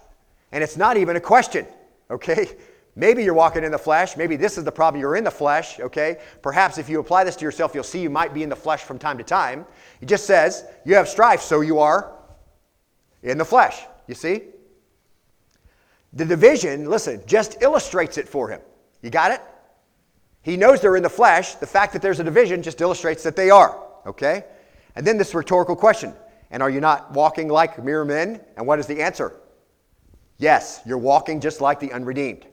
[0.50, 1.66] And it's not even a question,
[2.10, 2.56] okay?
[2.98, 4.16] Maybe you're walking in the flesh.
[4.16, 5.00] Maybe this is the problem.
[5.00, 6.18] You're in the flesh, okay?
[6.42, 8.82] Perhaps if you apply this to yourself, you'll see you might be in the flesh
[8.82, 9.64] from time to time.
[10.00, 12.12] It just says, You have strife, so you are
[13.22, 13.82] in the flesh.
[14.08, 14.42] You see?
[16.12, 18.60] The division, listen, just illustrates it for him.
[19.00, 19.42] You got it?
[20.42, 21.54] He knows they're in the flesh.
[21.54, 24.44] The fact that there's a division just illustrates that they are, okay?
[24.96, 26.14] And then this rhetorical question
[26.50, 28.40] And are you not walking like mere men?
[28.56, 29.38] And what is the answer?
[30.38, 32.44] Yes, you're walking just like the unredeemed.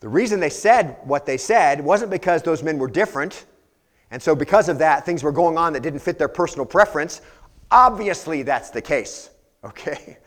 [0.00, 3.44] The reason they said what they said wasn't because those men were different,
[4.10, 7.20] and so because of that, things were going on that didn't fit their personal preference.
[7.70, 9.30] Obviously, that's the case,
[9.64, 10.18] okay?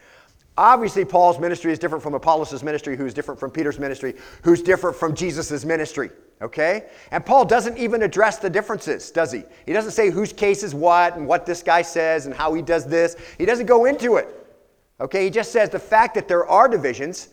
[0.56, 4.96] Obviously, Paul's ministry is different from Apollos' ministry, who's different from Peter's ministry, who's different
[4.96, 6.12] from Jesus' ministry,
[6.44, 6.86] okay?
[7.10, 9.44] And Paul doesn't even address the differences, does he?
[9.66, 12.62] He doesn't say whose case is what and what this guy says and how he
[12.62, 13.16] does this.
[13.40, 14.30] He doesn't go into it,
[15.02, 15.24] okay?
[15.24, 17.30] He just says the fact that there are divisions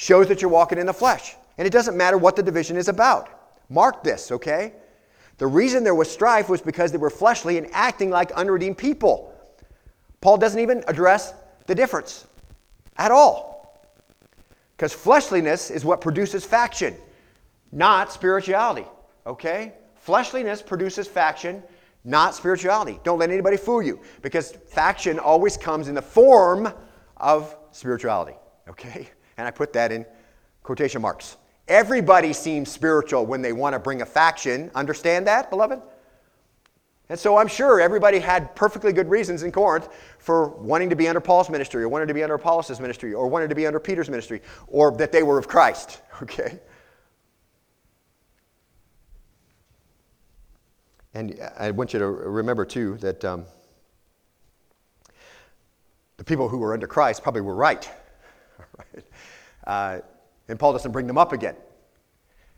[0.00, 1.36] shows that you're walking in the flesh.
[1.58, 3.28] And it doesn't matter what the division is about.
[3.68, 4.72] Mark this, okay?
[5.36, 9.30] The reason there was strife was because they were fleshly and acting like unredeemed people.
[10.22, 11.34] Paul doesn't even address
[11.66, 12.26] the difference
[12.96, 13.78] at all.
[14.74, 16.96] Because fleshliness is what produces faction,
[17.70, 18.86] not spirituality.
[19.26, 19.74] Okay?
[19.96, 21.62] Fleshliness produces faction,
[22.04, 22.98] not spirituality.
[23.04, 26.72] Don't let anybody fool you because faction always comes in the form
[27.18, 28.38] of spirituality.
[28.66, 29.10] Okay?
[29.40, 30.04] And I put that in
[30.62, 31.38] quotation marks.
[31.66, 34.70] Everybody seems spiritual when they want to bring a faction.
[34.74, 35.80] Understand that, beloved?
[37.08, 41.08] And so I'm sure everybody had perfectly good reasons in Corinth for wanting to be
[41.08, 43.80] under Paul's ministry or wanting to be under Apollos' ministry or wanting to be under
[43.80, 46.02] Peter's ministry or that they were of Christ.
[46.22, 46.60] Okay?
[51.14, 53.46] And I want you to remember, too, that um,
[56.18, 57.90] the people who were under Christ probably were right.
[58.78, 59.04] right?
[59.64, 60.00] Uh,
[60.48, 61.56] and Paul doesn't bring them up again.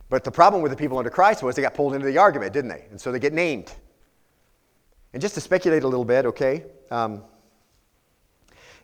[0.09, 2.53] But the problem with the people under Christ was they got pulled into the argument,
[2.53, 2.87] didn't they?
[2.91, 3.73] And so they get named.
[5.13, 6.65] And just to speculate a little bit, okay?
[6.91, 7.23] Um,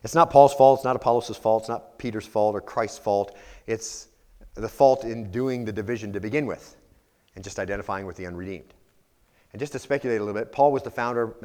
[0.03, 3.35] it's not Paul's fault, it's not Apollos' fault, it's not Peter's fault or Christ's fault.
[3.67, 4.07] It's
[4.55, 6.75] the fault in doing the division to begin with
[7.35, 8.73] and just identifying with the unredeemed.
[9.51, 11.35] And just to speculate a little bit, Paul was the founder.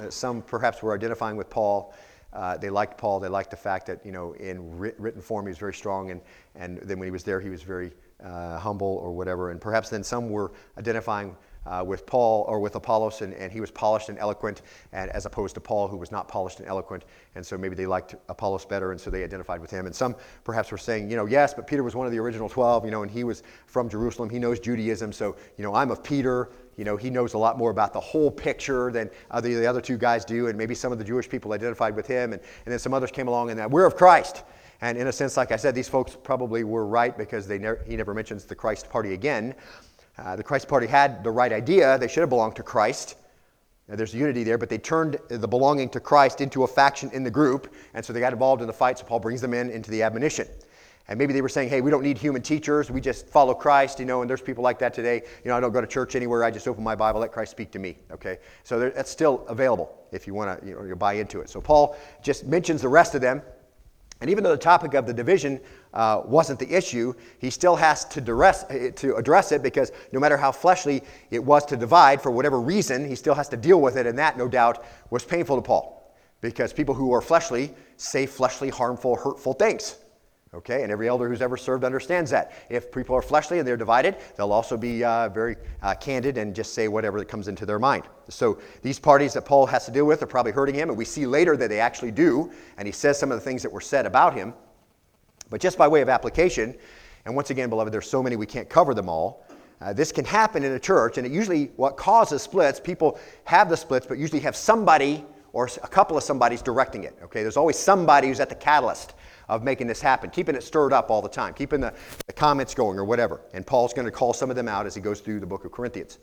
[0.00, 1.94] Uh, some perhaps were identifying with Paul.
[2.34, 3.20] Uh, they liked Paul.
[3.20, 6.10] They liked the fact that, you know, in writ- written form he was very strong,
[6.10, 6.20] and,
[6.54, 7.92] and then when he was there, he was very
[8.22, 9.50] uh, humble or whatever.
[9.50, 13.60] And perhaps then some were identifying uh, with Paul or with Apollos, and, and he
[13.60, 17.04] was polished and eloquent, and, as opposed to Paul, who was not polished and eloquent.
[17.34, 19.86] And so maybe they liked Apollos better, and so they identified with him.
[19.86, 22.48] And some perhaps were saying, you know, yes, but Peter was one of the original
[22.48, 24.28] 12, you know, and he was from Jerusalem.
[24.28, 26.50] He knows Judaism, so, you know, I'm of Peter.
[26.76, 29.80] You know, he knows a lot more about the whole picture than other, the other
[29.80, 32.72] two guys do, and maybe some of the Jewish people identified with him, and, and
[32.72, 34.42] then some others came along and that we're of Christ.
[34.80, 37.76] And in a sense, like I said, these folks probably were right because they ne-
[37.86, 39.54] he never mentions the Christ party again.
[40.18, 41.98] Uh, the Christ party had the right idea.
[41.98, 43.16] They should have belonged to Christ.
[43.88, 47.22] Now, there's unity there, but they turned the belonging to Christ into a faction in
[47.22, 49.70] the group, and so they got involved in the fight, so Paul brings them in
[49.70, 50.48] into the admonition.
[51.08, 52.90] And maybe they were saying, hey, we don't need human teachers.
[52.90, 55.22] We just follow Christ, you know, and there's people like that today.
[55.44, 56.44] You know, I don't go to church anywhere.
[56.44, 58.38] I just open my Bible, let Christ speak to me, okay?
[58.62, 61.50] So that's still available if you want to you know, buy into it.
[61.50, 63.42] So Paul just mentions the rest of them
[64.20, 65.60] and even though the topic of the division
[65.92, 68.64] uh, wasn't the issue, he still has to address,
[68.96, 73.06] to address it because no matter how fleshly it was to divide, for whatever reason,
[73.06, 74.06] he still has to deal with it.
[74.06, 78.70] And that, no doubt, was painful to Paul because people who are fleshly say fleshly,
[78.70, 79.96] harmful, hurtful things.
[80.54, 82.52] Okay, and every elder who's ever served understands that.
[82.68, 86.54] If people are fleshly and they're divided, they'll also be uh, very uh, candid and
[86.54, 88.04] just say whatever that comes into their mind.
[88.28, 91.04] So these parties that Paul has to deal with are probably hurting him, and we
[91.04, 93.80] see later that they actually do, and he says some of the things that were
[93.80, 94.54] said about him.
[95.50, 96.76] But just by way of application,
[97.24, 99.44] and once again, beloved, there's so many we can't cover them all.
[99.80, 103.68] Uh, this can happen in a church, and it usually what causes splits, people have
[103.68, 107.16] the splits, but usually have somebody or a couple of somebody's directing it.
[107.24, 109.14] Okay, there's always somebody who's at the catalyst
[109.48, 111.92] of making this happen, keeping it stirred up all the time, keeping the,
[112.26, 113.40] the comments going or whatever.
[113.52, 115.64] And Paul's going to call some of them out as he goes through the book
[115.64, 116.18] of Corinthians.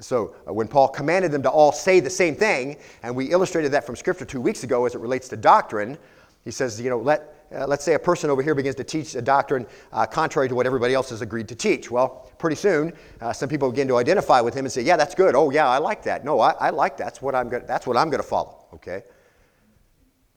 [0.00, 3.72] So uh, when Paul commanded them to all say the same thing, and we illustrated
[3.72, 5.98] that from Scripture two weeks ago as it relates to doctrine,
[6.44, 9.14] he says, you know, let, uh, let's say a person over here begins to teach
[9.14, 11.90] a doctrine uh, contrary to what everybody else has agreed to teach.
[11.90, 15.14] Well, pretty soon, uh, some people begin to identify with him and say, yeah, that's
[15.14, 15.34] good.
[15.34, 16.24] Oh, yeah, I like that.
[16.24, 17.04] No, I, I like that.
[17.04, 18.64] That's what I'm going that's what I'm going to follow.
[18.74, 19.02] Okay?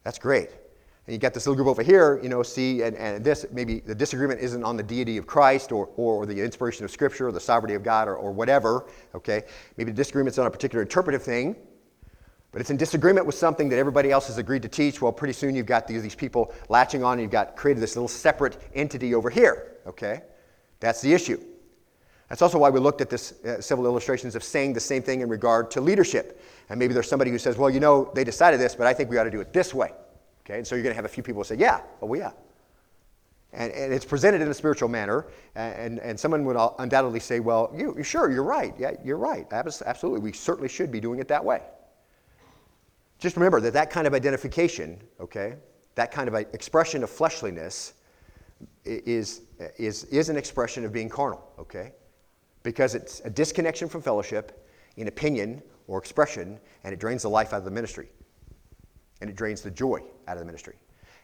[0.03, 0.49] That's great.
[1.07, 3.79] And you got this little group over here, you know, see, and, and this, maybe
[3.79, 7.31] the disagreement isn't on the deity of Christ or, or the inspiration of Scripture or
[7.31, 9.43] the sovereignty of God or, or whatever, okay?
[9.77, 11.55] Maybe the disagreement's on a particular interpretive thing,
[12.51, 14.99] but it's in disagreement with something that everybody else has agreed to teach.
[14.99, 17.95] Well, pretty soon you've got these, these people latching on and you've got created this
[17.95, 20.23] little separate entity over here, okay?
[20.79, 21.39] That's the issue.
[22.29, 25.21] That's also why we looked at this uh, several illustrations of saying the same thing
[25.21, 26.41] in regard to leadership.
[26.69, 29.11] And maybe there's somebody who says, well, you know, they decided this, but I think
[29.11, 29.91] we ought to do it this way.
[30.45, 32.31] Okay, and so you're going to have a few people say, yeah, oh, yeah.
[33.51, 37.73] And, and it's presented in a spiritual manner, and, and someone would undoubtedly say, well,
[37.75, 38.73] you, sure, you're right.
[38.77, 39.47] Yeah, you're right.
[39.51, 40.19] Absolutely.
[40.19, 41.61] We certainly should be doing it that way.
[43.17, 45.55] Just remember that that kind of identification, okay,
[45.95, 47.93] that kind of uh, expression of fleshliness
[48.83, 49.41] is,
[49.77, 51.93] is, is an expression of being carnal, okay?
[52.61, 54.67] Because it's a disconnection from fellowship
[54.97, 58.09] in opinion or expression, and it drains the life out of the ministry
[59.25, 60.75] and it drains the joy out of the ministry,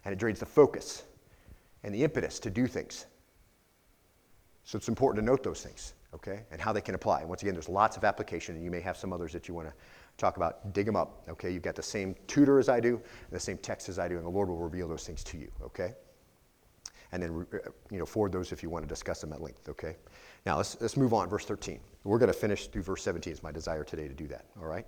[0.04, 1.04] and it drains the focus
[1.84, 3.06] and the impetus to do things.
[4.64, 7.20] So it's important to note those things, okay, and how they can apply.
[7.20, 9.54] And once again, there's lots of application, and you may have some others that you
[9.54, 9.74] want to
[10.18, 10.74] talk about.
[10.74, 11.52] Dig them up, okay?
[11.52, 14.18] You've got the same tutor as I do, and the same text as I do,
[14.18, 15.94] and the Lord will reveal those things to you, okay?
[17.12, 17.58] and then uh,
[17.90, 19.98] you know, forward those if you want to discuss them at length, okay?
[20.46, 21.80] Now, let's, let's move on, verse 13.
[22.04, 23.32] We're going to finish through verse 17.
[23.32, 24.86] It's my desire today to do that, all right?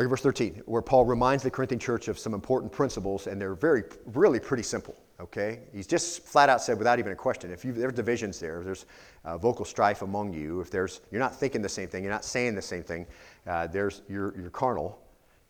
[0.00, 3.38] Look at verse 13, where Paul reminds the Corinthian church of some important principles, and
[3.38, 3.82] they're very,
[4.14, 5.58] really pretty simple, okay?
[5.74, 8.64] He's just flat out said, without even a question, if you, there's divisions there, if
[8.64, 8.86] there's
[9.26, 12.24] uh, vocal strife among you, if there's, you're not thinking the same thing, you're not
[12.24, 13.06] saying the same thing,
[13.46, 14.98] uh, there's, you're, you're carnal.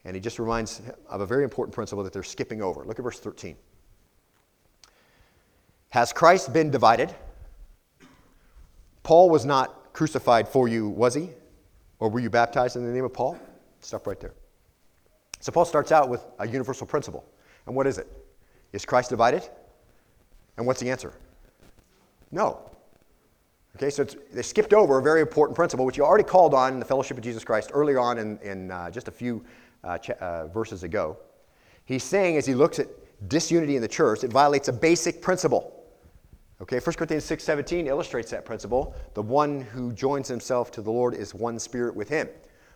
[0.04, 2.84] And he just reminds of a very important principle that they're skipping over.
[2.84, 3.54] Look at verse 13.
[5.90, 7.14] Has Christ been divided?
[9.04, 11.30] Paul was not crucified for you, was he?
[12.00, 13.38] Or were you baptized in the name of Paul?
[13.78, 14.34] Stop right there.
[15.40, 17.24] So Paul starts out with a universal principle.
[17.66, 18.06] And what is it?
[18.72, 19.48] Is Christ divided?
[20.56, 21.14] And what's the answer?
[22.30, 22.70] No.
[23.76, 26.80] Okay, so they skipped over a very important principle, which you already called on in
[26.80, 29.44] the fellowship of Jesus Christ earlier on in, in uh, just a few
[29.84, 31.16] uh, ch- uh, verses ago.
[31.84, 32.88] He's saying, as he looks at
[33.28, 35.76] disunity in the church, it violates a basic principle.
[36.60, 38.94] Okay, 1 Corinthians 6:17 illustrates that principle.
[39.14, 42.28] The one who joins himself to the Lord is one spirit with him.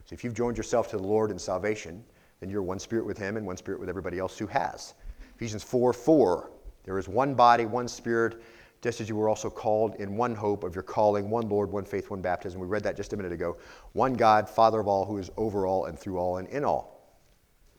[0.06, 2.02] So if you've joined yourself to the Lord in salvation,
[2.44, 4.92] then you're one spirit with him and one spirit with everybody else who has.
[5.34, 6.50] Ephesians 4 4,
[6.84, 8.42] there is one body, one spirit,
[8.82, 11.86] just as you were also called in one hope of your calling, one Lord, one
[11.86, 12.60] faith, one baptism.
[12.60, 13.56] We read that just a minute ago.
[13.94, 17.16] One God, Father of all, who is over all and through all and in all.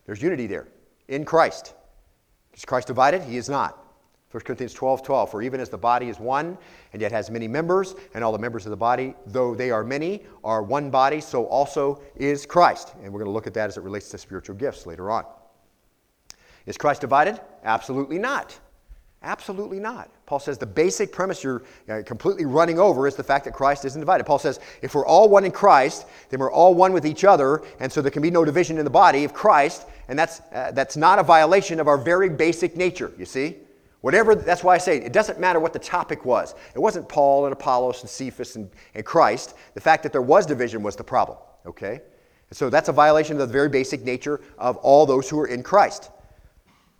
[0.07, 0.67] There's unity there
[1.09, 1.75] in Christ.
[2.55, 3.21] Is Christ divided?
[3.21, 3.84] He is not.
[4.35, 6.57] 1 Corinthians 12 12, for even as the body is one
[6.91, 9.81] and yet has many members, and all the members of the body, though they are
[9.81, 12.95] many, are one body, so also is Christ.
[13.01, 15.23] And we're going to look at that as it relates to spiritual gifts later on.
[16.65, 17.39] Is Christ divided?
[17.63, 18.59] Absolutely not.
[19.23, 20.11] Absolutely not.
[20.25, 23.85] Paul says the basic premise you're uh, completely running over is the fact that Christ
[23.85, 24.25] isn't divided.
[24.25, 27.63] Paul says if we're all one in Christ, then we're all one with each other,
[27.79, 30.71] and so there can be no division in the body of Christ, and that's, uh,
[30.73, 33.59] that's not a violation of our very basic nature, you see?
[34.05, 36.53] Whatever, that's why I say it doesn't matter what the topic was.
[36.75, 39.55] It wasn't Paul and Apollos and Cephas and, and Christ.
[39.73, 42.01] The fact that there was division was the problem, okay?
[42.49, 45.47] And so that's a violation of the very basic nature of all those who are
[45.47, 46.11] in Christ.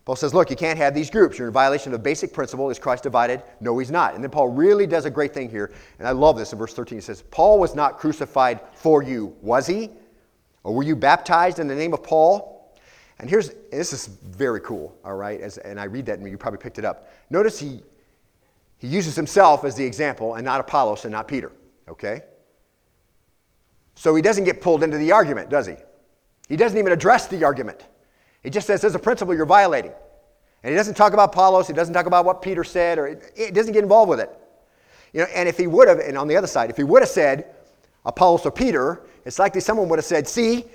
[0.06, 1.38] Paul says, look, you can't have these groups.
[1.38, 2.72] You're in violation of the basic principle.
[2.72, 3.43] Is Christ divided?
[3.60, 4.16] No, he's not.
[4.16, 5.74] And then Paul really does a great thing here.
[5.99, 6.97] And I love this in verse 13.
[6.97, 9.91] He says, Paul was not crucified for you, was he?
[10.64, 12.55] Or were you baptized in the name of Paul?
[13.20, 15.39] And here's, this is very cool, all right?
[15.39, 17.09] As, and I read that and you probably picked it up.
[17.30, 17.82] Notice he,
[18.78, 21.51] he uses himself as the example and not Apollos and not Peter,
[21.88, 22.24] okay?
[23.95, 25.76] So he doesn't get pulled into the argument, does he?
[26.49, 27.86] He doesn't even address the argument.
[28.43, 29.93] He just says, there's a principle you're violating.
[30.61, 33.53] And he doesn't talk about Apollos, he doesn't talk about what Peter said, or it,
[33.53, 34.30] doesn't get involved with it.
[35.13, 37.01] You know, and if he would have, and on the other side, if he would
[37.01, 37.53] have said
[38.05, 40.66] Apollos or Peter, it's likely someone would have said, see,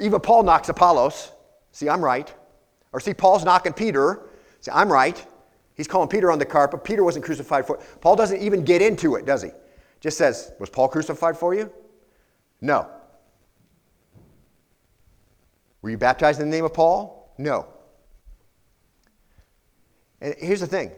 [0.00, 1.31] even Paul knocks Apollos,
[1.72, 2.32] See, I'm right.
[2.92, 4.28] Or see, Paul's knocking Peter.
[4.60, 5.24] See, I'm right.
[5.74, 6.84] He's calling Peter on the carpet.
[6.84, 7.82] Peter wasn't crucified for it.
[8.00, 9.50] Paul doesn't even get into it, does he?
[10.00, 11.72] Just says, Was Paul crucified for you?
[12.60, 12.88] No.
[15.80, 17.34] Were you baptized in the name of Paul?
[17.38, 17.66] No.
[20.20, 20.92] And here's the thing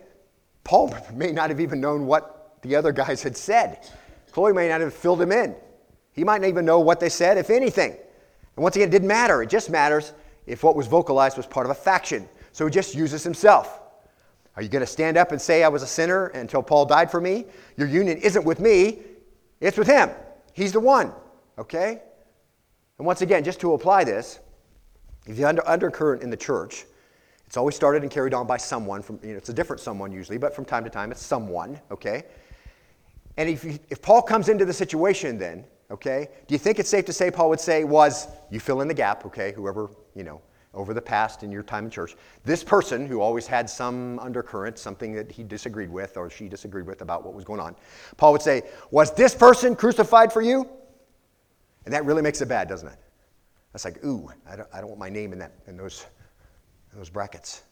[0.64, 3.88] Paul may not have even known what the other guys had said.
[4.32, 5.54] Chloe may not have filled him in.
[6.12, 7.92] He might not even know what they said, if anything.
[7.92, 9.42] And once again, it didn't matter.
[9.42, 10.12] It just matters
[10.46, 12.28] if what was vocalized was part of a faction.
[12.52, 13.80] So he just uses himself.
[14.56, 17.10] Are you going to stand up and say I was a sinner until Paul died
[17.10, 17.46] for me?
[17.76, 19.00] Your union isn't with me,
[19.60, 20.10] it's with him.
[20.52, 21.12] He's the one.
[21.58, 22.02] Okay?
[22.98, 24.38] And once again, just to apply this,
[25.26, 26.84] if the under, undercurrent in the church,
[27.46, 30.12] it's always started and carried on by someone from, you know, it's a different someone
[30.12, 32.24] usually, but from time to time it's someone, okay?
[33.36, 36.90] And if, you, if Paul comes into the situation then, okay, do you think it's
[36.90, 40.24] safe to say Paul would say was, you fill in the gap, okay, whoever you
[40.24, 40.40] know,
[40.72, 42.16] over the past in your time in church.
[42.44, 46.86] This person who always had some undercurrent, something that he disagreed with or she disagreed
[46.86, 47.76] with about what was going on,
[48.16, 50.68] Paul would say, Was this person crucified for you?
[51.84, 52.98] And that really makes it bad, doesn't it?
[53.72, 56.06] That's like, ooh, I don't, I don't want my name in, that, in, those,
[56.92, 57.62] in those brackets.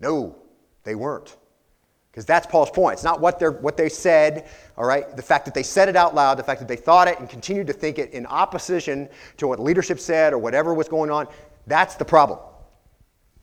[0.00, 0.36] No,
[0.84, 1.36] they weren't.
[2.18, 2.94] Because that's Paul's point.
[2.94, 5.14] It's not what, what they said, all right?
[5.14, 7.30] The fact that they said it out loud, the fact that they thought it and
[7.30, 11.28] continued to think it in opposition to what leadership said or whatever was going on,
[11.68, 12.40] that's the problem.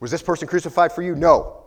[0.02, 1.16] Was this person crucified for you?
[1.16, 1.64] No.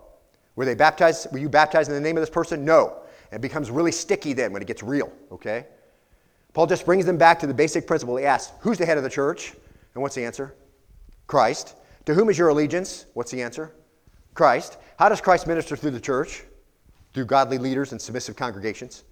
[0.55, 1.33] Were they baptized?
[1.33, 2.63] Were you baptized in the name of this person?
[2.63, 2.99] No.
[3.33, 5.65] It becomes really sticky then when it gets real, okay?
[6.53, 8.19] Paul just brings them back to the basic principle.
[8.19, 9.55] He asks, Who's the head of the church?
[9.95, 10.55] And what's the answer?
[11.27, 11.75] Christ.
[12.05, 13.07] To whom is your allegiance?
[13.15, 13.73] What's the answer?
[14.35, 14.77] Christ.
[14.99, 16.45] How does Christ minister through the church?
[17.15, 19.05] Through godly leaders and submissive congregations.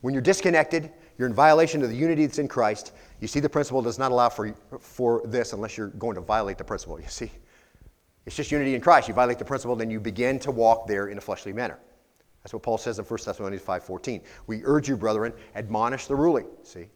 [0.00, 2.92] When you're disconnected, you're in violation of the unity that's in Christ.
[3.20, 6.58] You see, the principle does not allow for, for this unless you're going to violate
[6.58, 7.30] the principle, you see.
[8.26, 9.08] It's just unity in Christ.
[9.08, 11.78] You violate the principle, then you begin to walk there in a fleshly manner.
[12.42, 14.22] That's what Paul says in 1 Thessalonians 5.14.
[14.46, 16.46] We urge you, brethren, admonish the ruling.
[16.62, 16.88] See?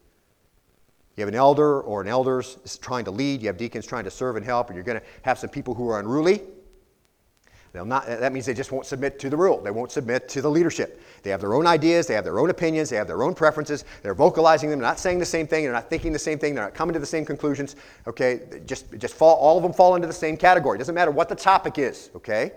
[1.15, 3.41] You have an elder or an elders trying to lead.
[3.41, 5.73] You have deacons trying to serve and help, and you're going to have some people
[5.73, 6.43] who are unruly.
[7.71, 9.61] They'll not, that means they just won't submit to the rule.
[9.61, 11.01] They won't submit to the leadership.
[11.21, 13.85] They have their own ideas, they have their own opinions, they have their own preferences.
[14.01, 16.55] They're vocalizing them, they're not saying the same thing, they're not thinking the same thing,
[16.55, 17.75] they're not coming to the same conclusions.
[18.07, 20.77] Okay, just, just fall, all of them fall into the same category.
[20.77, 22.53] It doesn't matter what the topic is, okay?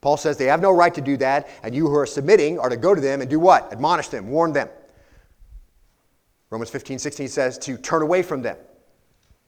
[0.00, 2.68] Paul says they have no right to do that, and you who are submitting are
[2.68, 3.72] to go to them and do what?
[3.72, 4.68] Admonish them, warn them.
[6.50, 8.56] Romans 15, 16 says to turn away from them.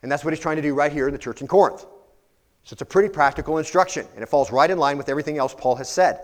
[0.03, 1.84] And that's what he's trying to do right here in the church in Corinth.
[2.65, 5.55] So it's a pretty practical instruction, and it falls right in line with everything else
[5.57, 6.21] Paul has said.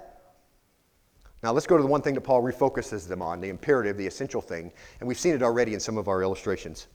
[1.43, 4.07] Now let's go to the one thing that Paul refocuses them on, the imperative, the
[4.07, 4.73] essential thing.
[5.01, 6.89] And we've seen it already in some of our illustrations.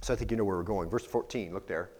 [0.00, 0.90] So I think you know where we're going.
[0.90, 1.90] Verse 14, look there.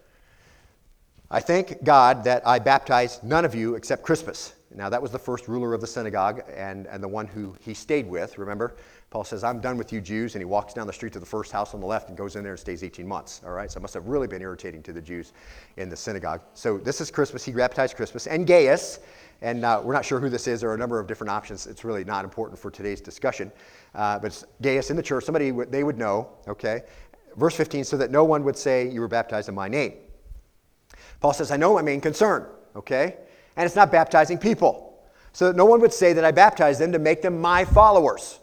[1.31, 4.53] I thank God that I baptized none of you except Crispus.
[4.75, 7.73] Now, that was the first ruler of the synagogue and, and the one who he
[7.73, 8.37] stayed with.
[8.37, 8.75] Remember,
[9.13, 10.33] Paul says, I'm done with you Jews.
[10.33, 12.35] And he walks down the street to the first house on the left and goes
[12.35, 13.41] in there and stays 18 months.
[13.45, 15.33] All right, so it must have really been irritating to the Jews
[15.77, 16.41] in the synagogue.
[16.55, 17.45] So, this is Crispus.
[17.45, 18.25] He baptized Crispus.
[18.25, 19.01] and Gaius.
[19.43, 20.61] And uh, we're not sure who this is.
[20.61, 21.67] There are a number of different options.
[21.67, 23.51] It's really not important for today's discussion.
[23.93, 26.81] Uh, but Gaius in the church, somebody they would know, okay?
[27.37, 29.93] Verse 15, so that no one would say, You were baptized in my name.
[31.19, 33.17] Paul says, I know my main concern, okay?
[33.57, 35.03] And it's not baptizing people.
[35.33, 38.39] So that no one would say that I baptized them to make them my followers.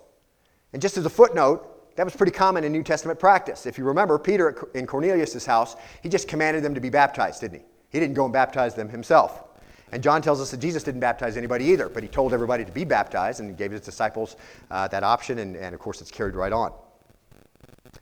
[0.72, 3.66] And just as a footnote, that was pretty common in New Testament practice.
[3.66, 7.60] If you remember, Peter in Cornelius' house, he just commanded them to be baptized, didn't
[7.60, 7.64] he?
[7.90, 9.44] He didn't go and baptize them himself.
[9.92, 12.70] And John tells us that Jesus didn't baptize anybody either, but he told everybody to
[12.70, 14.36] be baptized and gave his disciples
[14.70, 16.72] uh, that option, and, and of course, it's carried right on.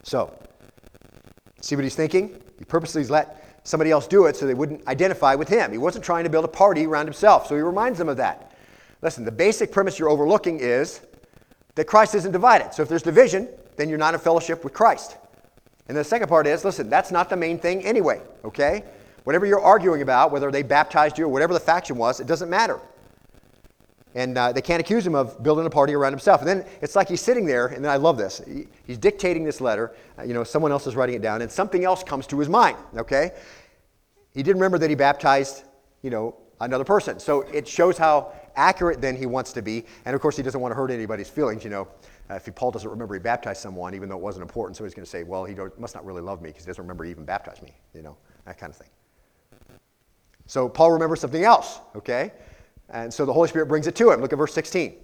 [0.02, 0.38] So,
[1.62, 2.42] see what he's thinking?
[2.58, 5.72] He purposely let somebody else do it so they wouldn't identify with him.
[5.72, 8.52] He wasn't trying to build a party around himself, so he reminds them of that.
[9.00, 11.00] Listen, the basic premise you're overlooking is
[11.78, 12.74] that Christ isn't divided.
[12.74, 15.16] So if there's division, then you're not in fellowship with Christ.
[15.86, 18.82] And the second part is listen, that's not the main thing anyway, okay?
[19.22, 22.50] Whatever you're arguing about, whether they baptized you or whatever the faction was, it doesn't
[22.50, 22.80] matter.
[24.16, 26.40] And uh, they can't accuse him of building a party around himself.
[26.40, 28.42] And then it's like he's sitting there, and then I love this.
[28.44, 29.94] He, he's dictating this letter.
[30.18, 32.48] Uh, you know, someone else is writing it down, and something else comes to his
[32.48, 33.30] mind, okay?
[34.34, 35.62] He didn't remember that he baptized,
[36.02, 37.20] you know, another person.
[37.20, 39.84] So it shows how accurate than he wants to be.
[40.04, 41.88] And of course, he doesn't want to hurt anybody's feelings, you know.
[42.30, 44.94] Uh, if Paul doesn't remember he baptized someone, even though it wasn't important, so he's
[44.94, 47.10] going to say, well, he must not really love me because he doesn't remember he
[47.10, 48.88] even baptized me, you know, that kind of thing.
[50.46, 52.32] So Paul remembers something else, okay?
[52.90, 54.20] And so the Holy Spirit brings it to him.
[54.20, 54.94] Look at verse 16.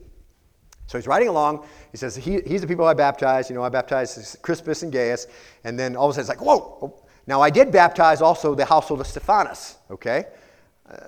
[0.87, 1.67] So he's riding along.
[1.93, 3.49] He says, he, He's the people I baptized.
[3.49, 5.27] You know, I baptized Crispus and Gaius.
[5.65, 6.79] And then all of a sudden it's like, Whoa!
[6.83, 10.27] Oh, now, I did baptize also the household of Stephanas, okay?
[10.89, 11.07] Uh,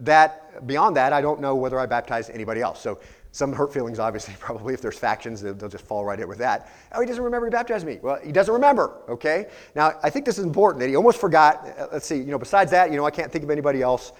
[0.00, 2.80] that, beyond that, I don't know whether I baptized anybody else.
[2.80, 2.98] So,
[3.32, 6.38] some hurt feelings, obviously, probably if there's factions, they'll, they'll just fall right in with
[6.38, 6.70] that.
[6.92, 7.98] Oh, he doesn't remember he baptized me.
[8.02, 9.46] Well, he doesn't remember, okay?
[9.74, 11.66] Now, I think this is important that he almost forgot.
[11.78, 14.12] Uh, let's see, you know, besides that, you know, I can't think of anybody else.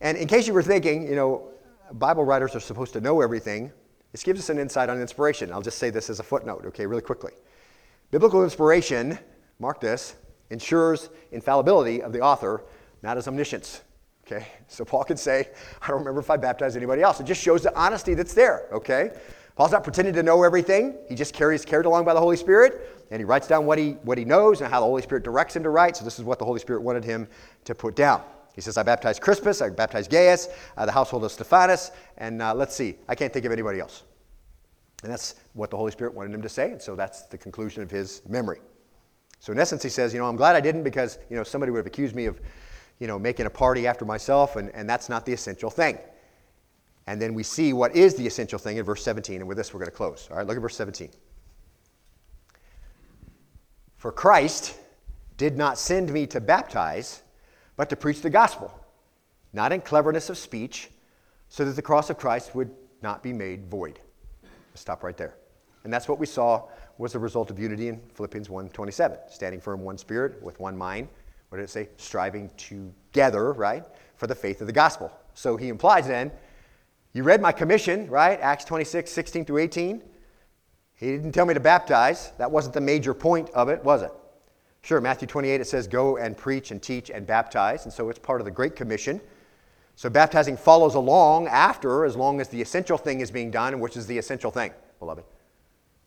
[0.00, 1.48] And in case you were thinking, you know,
[1.92, 3.72] Bible writers are supposed to know everything,
[4.12, 5.52] this gives us an insight on inspiration.
[5.52, 7.32] I'll just say this as a footnote, okay, really quickly.
[8.10, 9.18] Biblical inspiration,
[9.58, 10.16] mark this,
[10.50, 12.64] ensures infallibility of the author,
[13.02, 13.82] not his omniscience.
[14.30, 14.46] Okay?
[14.68, 15.48] So Paul could say,
[15.82, 17.20] I don't remember if I baptized anybody else.
[17.20, 19.10] It just shows the honesty that's there, okay?
[19.56, 20.96] Paul's not pretending to know everything.
[21.08, 23.90] He just carries carried along by the Holy Spirit, and he writes down what he
[24.04, 25.96] what he knows and how the Holy Spirit directs him to write.
[25.96, 27.28] So this is what the Holy Spirit wanted him
[27.64, 28.22] to put down.
[28.54, 32.54] He says, I baptized Crispus, I baptized Gaius, uh, the household of Stephanas, and uh,
[32.54, 34.04] let's see, I can't think of anybody else.
[35.02, 37.82] And that's what the Holy Spirit wanted him to say, and so that's the conclusion
[37.82, 38.60] of his memory.
[39.38, 41.70] So in essence, he says, you know, I'm glad I didn't because, you know, somebody
[41.70, 42.40] would have accused me of,
[43.00, 45.98] you know, making a party after myself, and, and that's not the essential thing.
[47.06, 49.74] And then we see what is the essential thing in verse 17, and with this
[49.74, 50.28] we're going to close.
[50.30, 51.10] All right, look at verse 17.
[53.96, 54.78] For Christ
[55.36, 57.22] did not send me to baptize,
[57.76, 58.72] but to preach the gospel,
[59.52, 60.90] not in cleverness of speech,
[61.48, 62.70] so that the cross of Christ would
[63.02, 63.98] not be made void.
[64.70, 65.34] Let's stop right there.
[65.84, 69.80] And that's what we saw was the result of unity in Philippians 1:27, standing firm
[69.80, 71.08] one spirit with one mind.
[71.50, 71.88] What did it say?
[71.98, 73.84] Striving together, right,
[74.16, 75.12] for the faith of the gospel.
[75.34, 76.32] So he implies then,
[77.12, 78.40] you read my commission, right?
[78.40, 80.02] Acts 26, 16 through 18.
[80.94, 82.32] He didn't tell me to baptize.
[82.38, 84.12] That wasn't the major point of it, was it?
[84.82, 87.84] Sure, Matthew 28, it says, go and preach and teach and baptize.
[87.84, 89.20] And so it's part of the Great Commission.
[89.96, 93.96] So baptizing follows along after, as long as the essential thing is being done, which
[93.96, 95.24] is the essential thing, beloved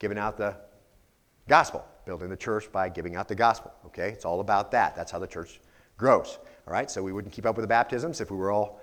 [0.03, 0.53] giving out the
[1.47, 3.73] gospel, building the church by giving out the gospel.
[3.85, 4.09] Okay?
[4.09, 4.95] It's all about that.
[4.95, 5.59] That's how the church
[5.97, 6.39] grows.
[6.67, 8.81] All right, so we wouldn't keep up with the baptisms if we were all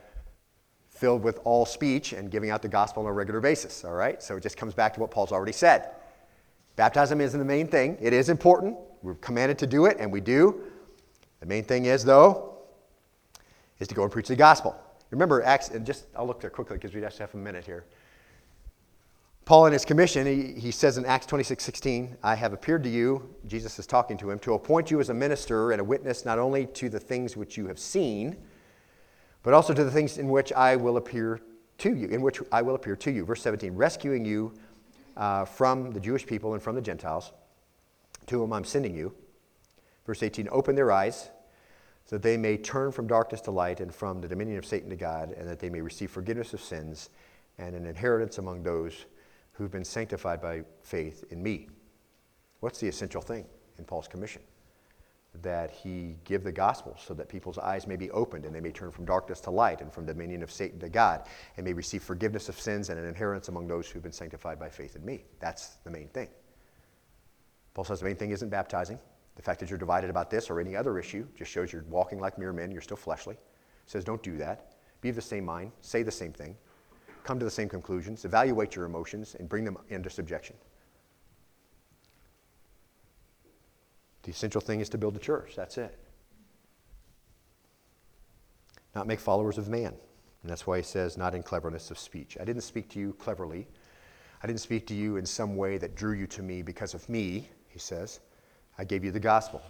[0.91, 3.85] filled with all speech and giving out the gospel on a regular basis.
[3.85, 5.91] All right, so it just comes back to what Paul's already said.
[6.77, 8.77] Baptism isn't the main thing, it is important.
[9.03, 10.63] We're commanded to do it, and we do.
[11.41, 12.59] The main thing is, though,
[13.79, 14.77] is to go and preach the gospel.
[15.11, 17.87] Remember, Acts, and just I'll look there quickly because we just have a minute here.
[19.51, 22.89] Paul, in his commission, he, he says in Acts 26 16, I have appeared to
[22.89, 26.25] you, Jesus is talking to him, to appoint you as a minister and a witness
[26.25, 28.37] not only to the things which you have seen,
[29.43, 31.41] but also to the things in which I will appear
[31.79, 33.25] to you, in which I will appear to you.
[33.25, 34.53] Verse 17, rescuing you
[35.17, 37.33] uh, from the Jewish people and from the Gentiles,
[38.27, 39.13] to whom I'm sending you.
[40.07, 41.29] Verse 18, open their eyes
[42.05, 44.91] so that they may turn from darkness to light and from the dominion of Satan
[44.91, 47.11] to God, and that they may receive forgiveness of sins
[47.59, 49.07] and an inheritance among those
[49.61, 51.69] who've been sanctified by faith in me.
[52.61, 53.45] What's the essential thing
[53.79, 54.41] in Paul's commission?
[55.43, 58.73] That he give the gospel so that people's eyes may be opened and they may
[58.73, 62.03] turn from darkness to light and from dominion of Satan to God and may receive
[62.03, 65.25] forgiveness of sins and an inheritance among those who've been sanctified by faith in me.
[65.41, 66.29] That's the main thing.
[67.75, 68.99] Paul says the main thing isn't baptizing.
[69.37, 72.19] The fact that you're divided about this or any other issue just shows you're walking
[72.19, 73.35] like mere men, you're still fleshly.
[73.35, 74.73] He says don't do that.
[75.03, 76.57] Be of the same mind, say the same thing
[77.31, 80.57] come to the same conclusions, evaluate your emotions, and bring them into subjection.
[84.25, 85.53] The essential thing is to build the church.
[85.55, 85.97] That's it.
[88.97, 89.95] Not make followers of man.
[90.43, 92.37] And that's why he says, not in cleverness of speech.
[92.41, 93.69] I didn't speak to you cleverly.
[94.43, 97.09] I didn't speak to you in some way that drew you to me because of
[97.09, 98.19] me, he says.
[98.77, 99.63] I gave you the gospel.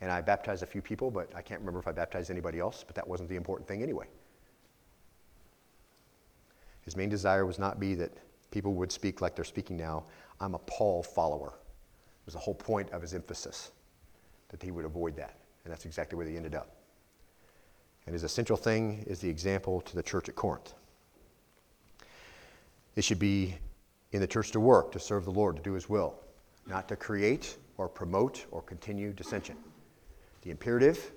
[0.00, 2.84] And I baptized a few people, but I can't remember if I baptized anybody else,
[2.86, 4.06] but that wasn't the important thing anyway.
[6.82, 8.12] His main desire was not be that
[8.50, 10.04] people would speak like they're speaking now.
[10.40, 11.48] I'm a Paul follower.
[11.48, 13.72] It was the whole point of his emphasis
[14.48, 15.36] that he would avoid that.
[15.64, 16.76] And that's exactly where they ended up.
[18.06, 20.74] And his essential thing is the example to the church at Corinth.
[22.96, 23.56] It should be
[24.12, 26.14] in the church to work, to serve the Lord, to do his will,
[26.66, 29.56] not to create or promote or continue dissension.
[30.42, 31.12] The imperative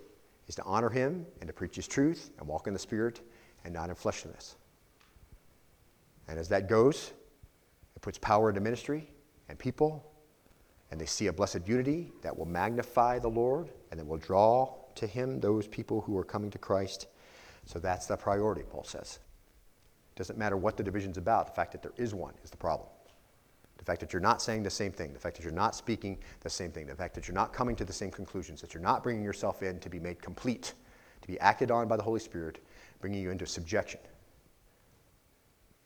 [0.47, 3.21] is to honor him and to preach his truth and walk in the Spirit
[3.63, 4.57] and not in fleshliness.
[6.27, 7.11] And as that goes,
[7.95, 9.09] it puts power into ministry
[9.49, 10.11] and people,
[10.91, 14.73] and they see a blessed unity that will magnify the Lord and that will draw
[14.95, 17.07] to Him those people who are coming to Christ.
[17.65, 19.19] So that's the priority, Paul says.
[20.15, 22.57] It doesn't matter what the division's about, the fact that there is one is the
[22.57, 22.87] problem.
[23.77, 26.17] The fact that you're not saying the same thing, the fact that you're not speaking
[26.41, 28.83] the same thing, the fact that you're not coming to the same conclusions, that you're
[28.83, 30.73] not bringing yourself in to be made complete,
[31.21, 32.63] to be acted on by the Holy Spirit,
[33.01, 33.99] bringing you into subjection.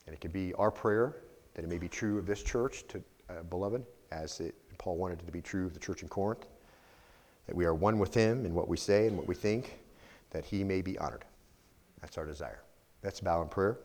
[0.08, 1.18] And it could be our prayer
[1.54, 5.22] that it may be true of this church, to, uh, beloved, as it, Paul wanted
[5.22, 6.48] it to be true of the church in Corinth,
[7.46, 9.80] that we are one with him in what we say and what we think,
[10.32, 11.26] that he may be honored.
[12.02, 12.64] That's our desire.
[13.04, 13.80] Let's bow in prayer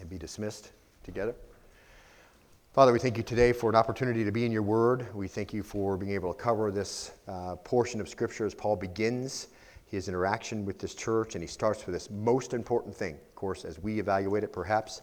[0.00, 0.72] and be dismissed
[1.02, 1.34] together.
[2.72, 5.12] Father, we thank you today for an opportunity to be in your word.
[5.14, 8.76] We thank you for being able to cover this uh, portion of Scripture as Paul
[8.76, 9.48] begins
[9.86, 13.16] his interaction with this church, and he starts with this most important thing.
[13.38, 15.00] Course, as we evaluate it, perhaps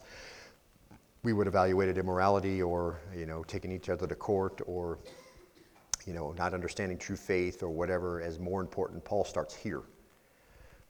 [1.22, 4.98] we would evaluate it immorality or, you know, taking each other to court or,
[6.06, 9.02] you know, not understanding true faith or whatever as more important.
[9.02, 9.84] Paul starts here.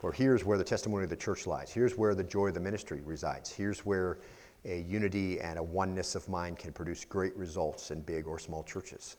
[0.01, 1.71] For here's where the testimony of the church lies.
[1.71, 3.49] Here's where the joy of the ministry resides.
[3.49, 4.19] Here's where
[4.65, 8.65] a unity and a oneness of mind can produce great results in big or small
[8.65, 9.19] churches.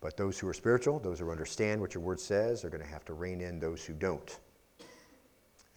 [0.00, 2.88] But those who are spiritual, those who understand what your word says, are going to
[2.88, 4.38] have to rein in those who don't.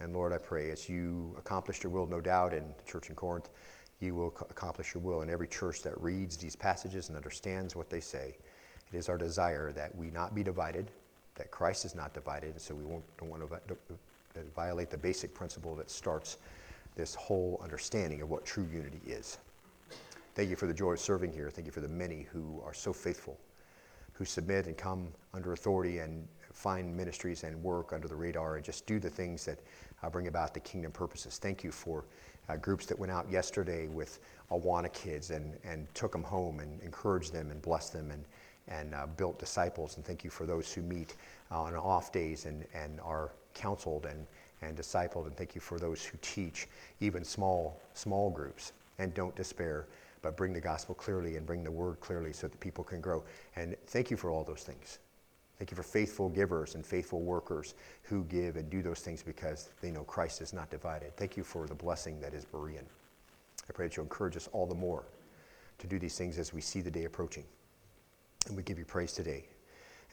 [0.00, 3.16] And Lord, I pray as you accomplished your will, no doubt, in the church in
[3.16, 3.50] Corinth,
[4.00, 7.90] you will accomplish your will in every church that reads these passages and understands what
[7.90, 8.36] they say.
[8.92, 10.90] It is our desire that we not be divided,
[11.34, 14.98] that Christ is not divided, and so we won't, don't want to uh, violate the
[14.98, 16.38] basic principle that starts
[16.94, 19.38] this whole understanding of what true unity is.
[20.34, 21.50] Thank you for the joy of serving here.
[21.50, 23.36] Thank you for the many who are so faithful
[24.18, 28.64] who submit and come under authority and find ministries and work under the radar and
[28.64, 29.60] just do the things that
[30.02, 31.38] uh, bring about the kingdom purposes.
[31.38, 32.04] Thank you for
[32.48, 34.20] uh, groups that went out yesterday with
[34.50, 38.24] Awana kids and, and took them home and encouraged them and blessed them and,
[38.68, 39.96] and uh, built disciples.
[39.96, 41.14] And thank you for those who meet
[41.50, 44.26] on off days and, and are counseled and,
[44.62, 45.26] and discipled.
[45.26, 46.68] And thank you for those who teach
[47.00, 49.86] even small, small groups and don't despair
[50.22, 53.22] but bring the gospel clearly and bring the word clearly so that people can grow.
[53.56, 54.98] And thank you for all those things.
[55.58, 59.70] Thank you for faithful givers and faithful workers who give and do those things because
[59.80, 61.16] they know Christ is not divided.
[61.16, 62.84] Thank you for the blessing that is Berean.
[63.68, 65.04] I pray that you'll encourage us all the more
[65.78, 67.44] to do these things as we see the day approaching.
[68.46, 69.44] And we give you praise today.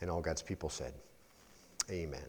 [0.01, 0.93] And all God's people said,
[1.91, 2.25] Amen.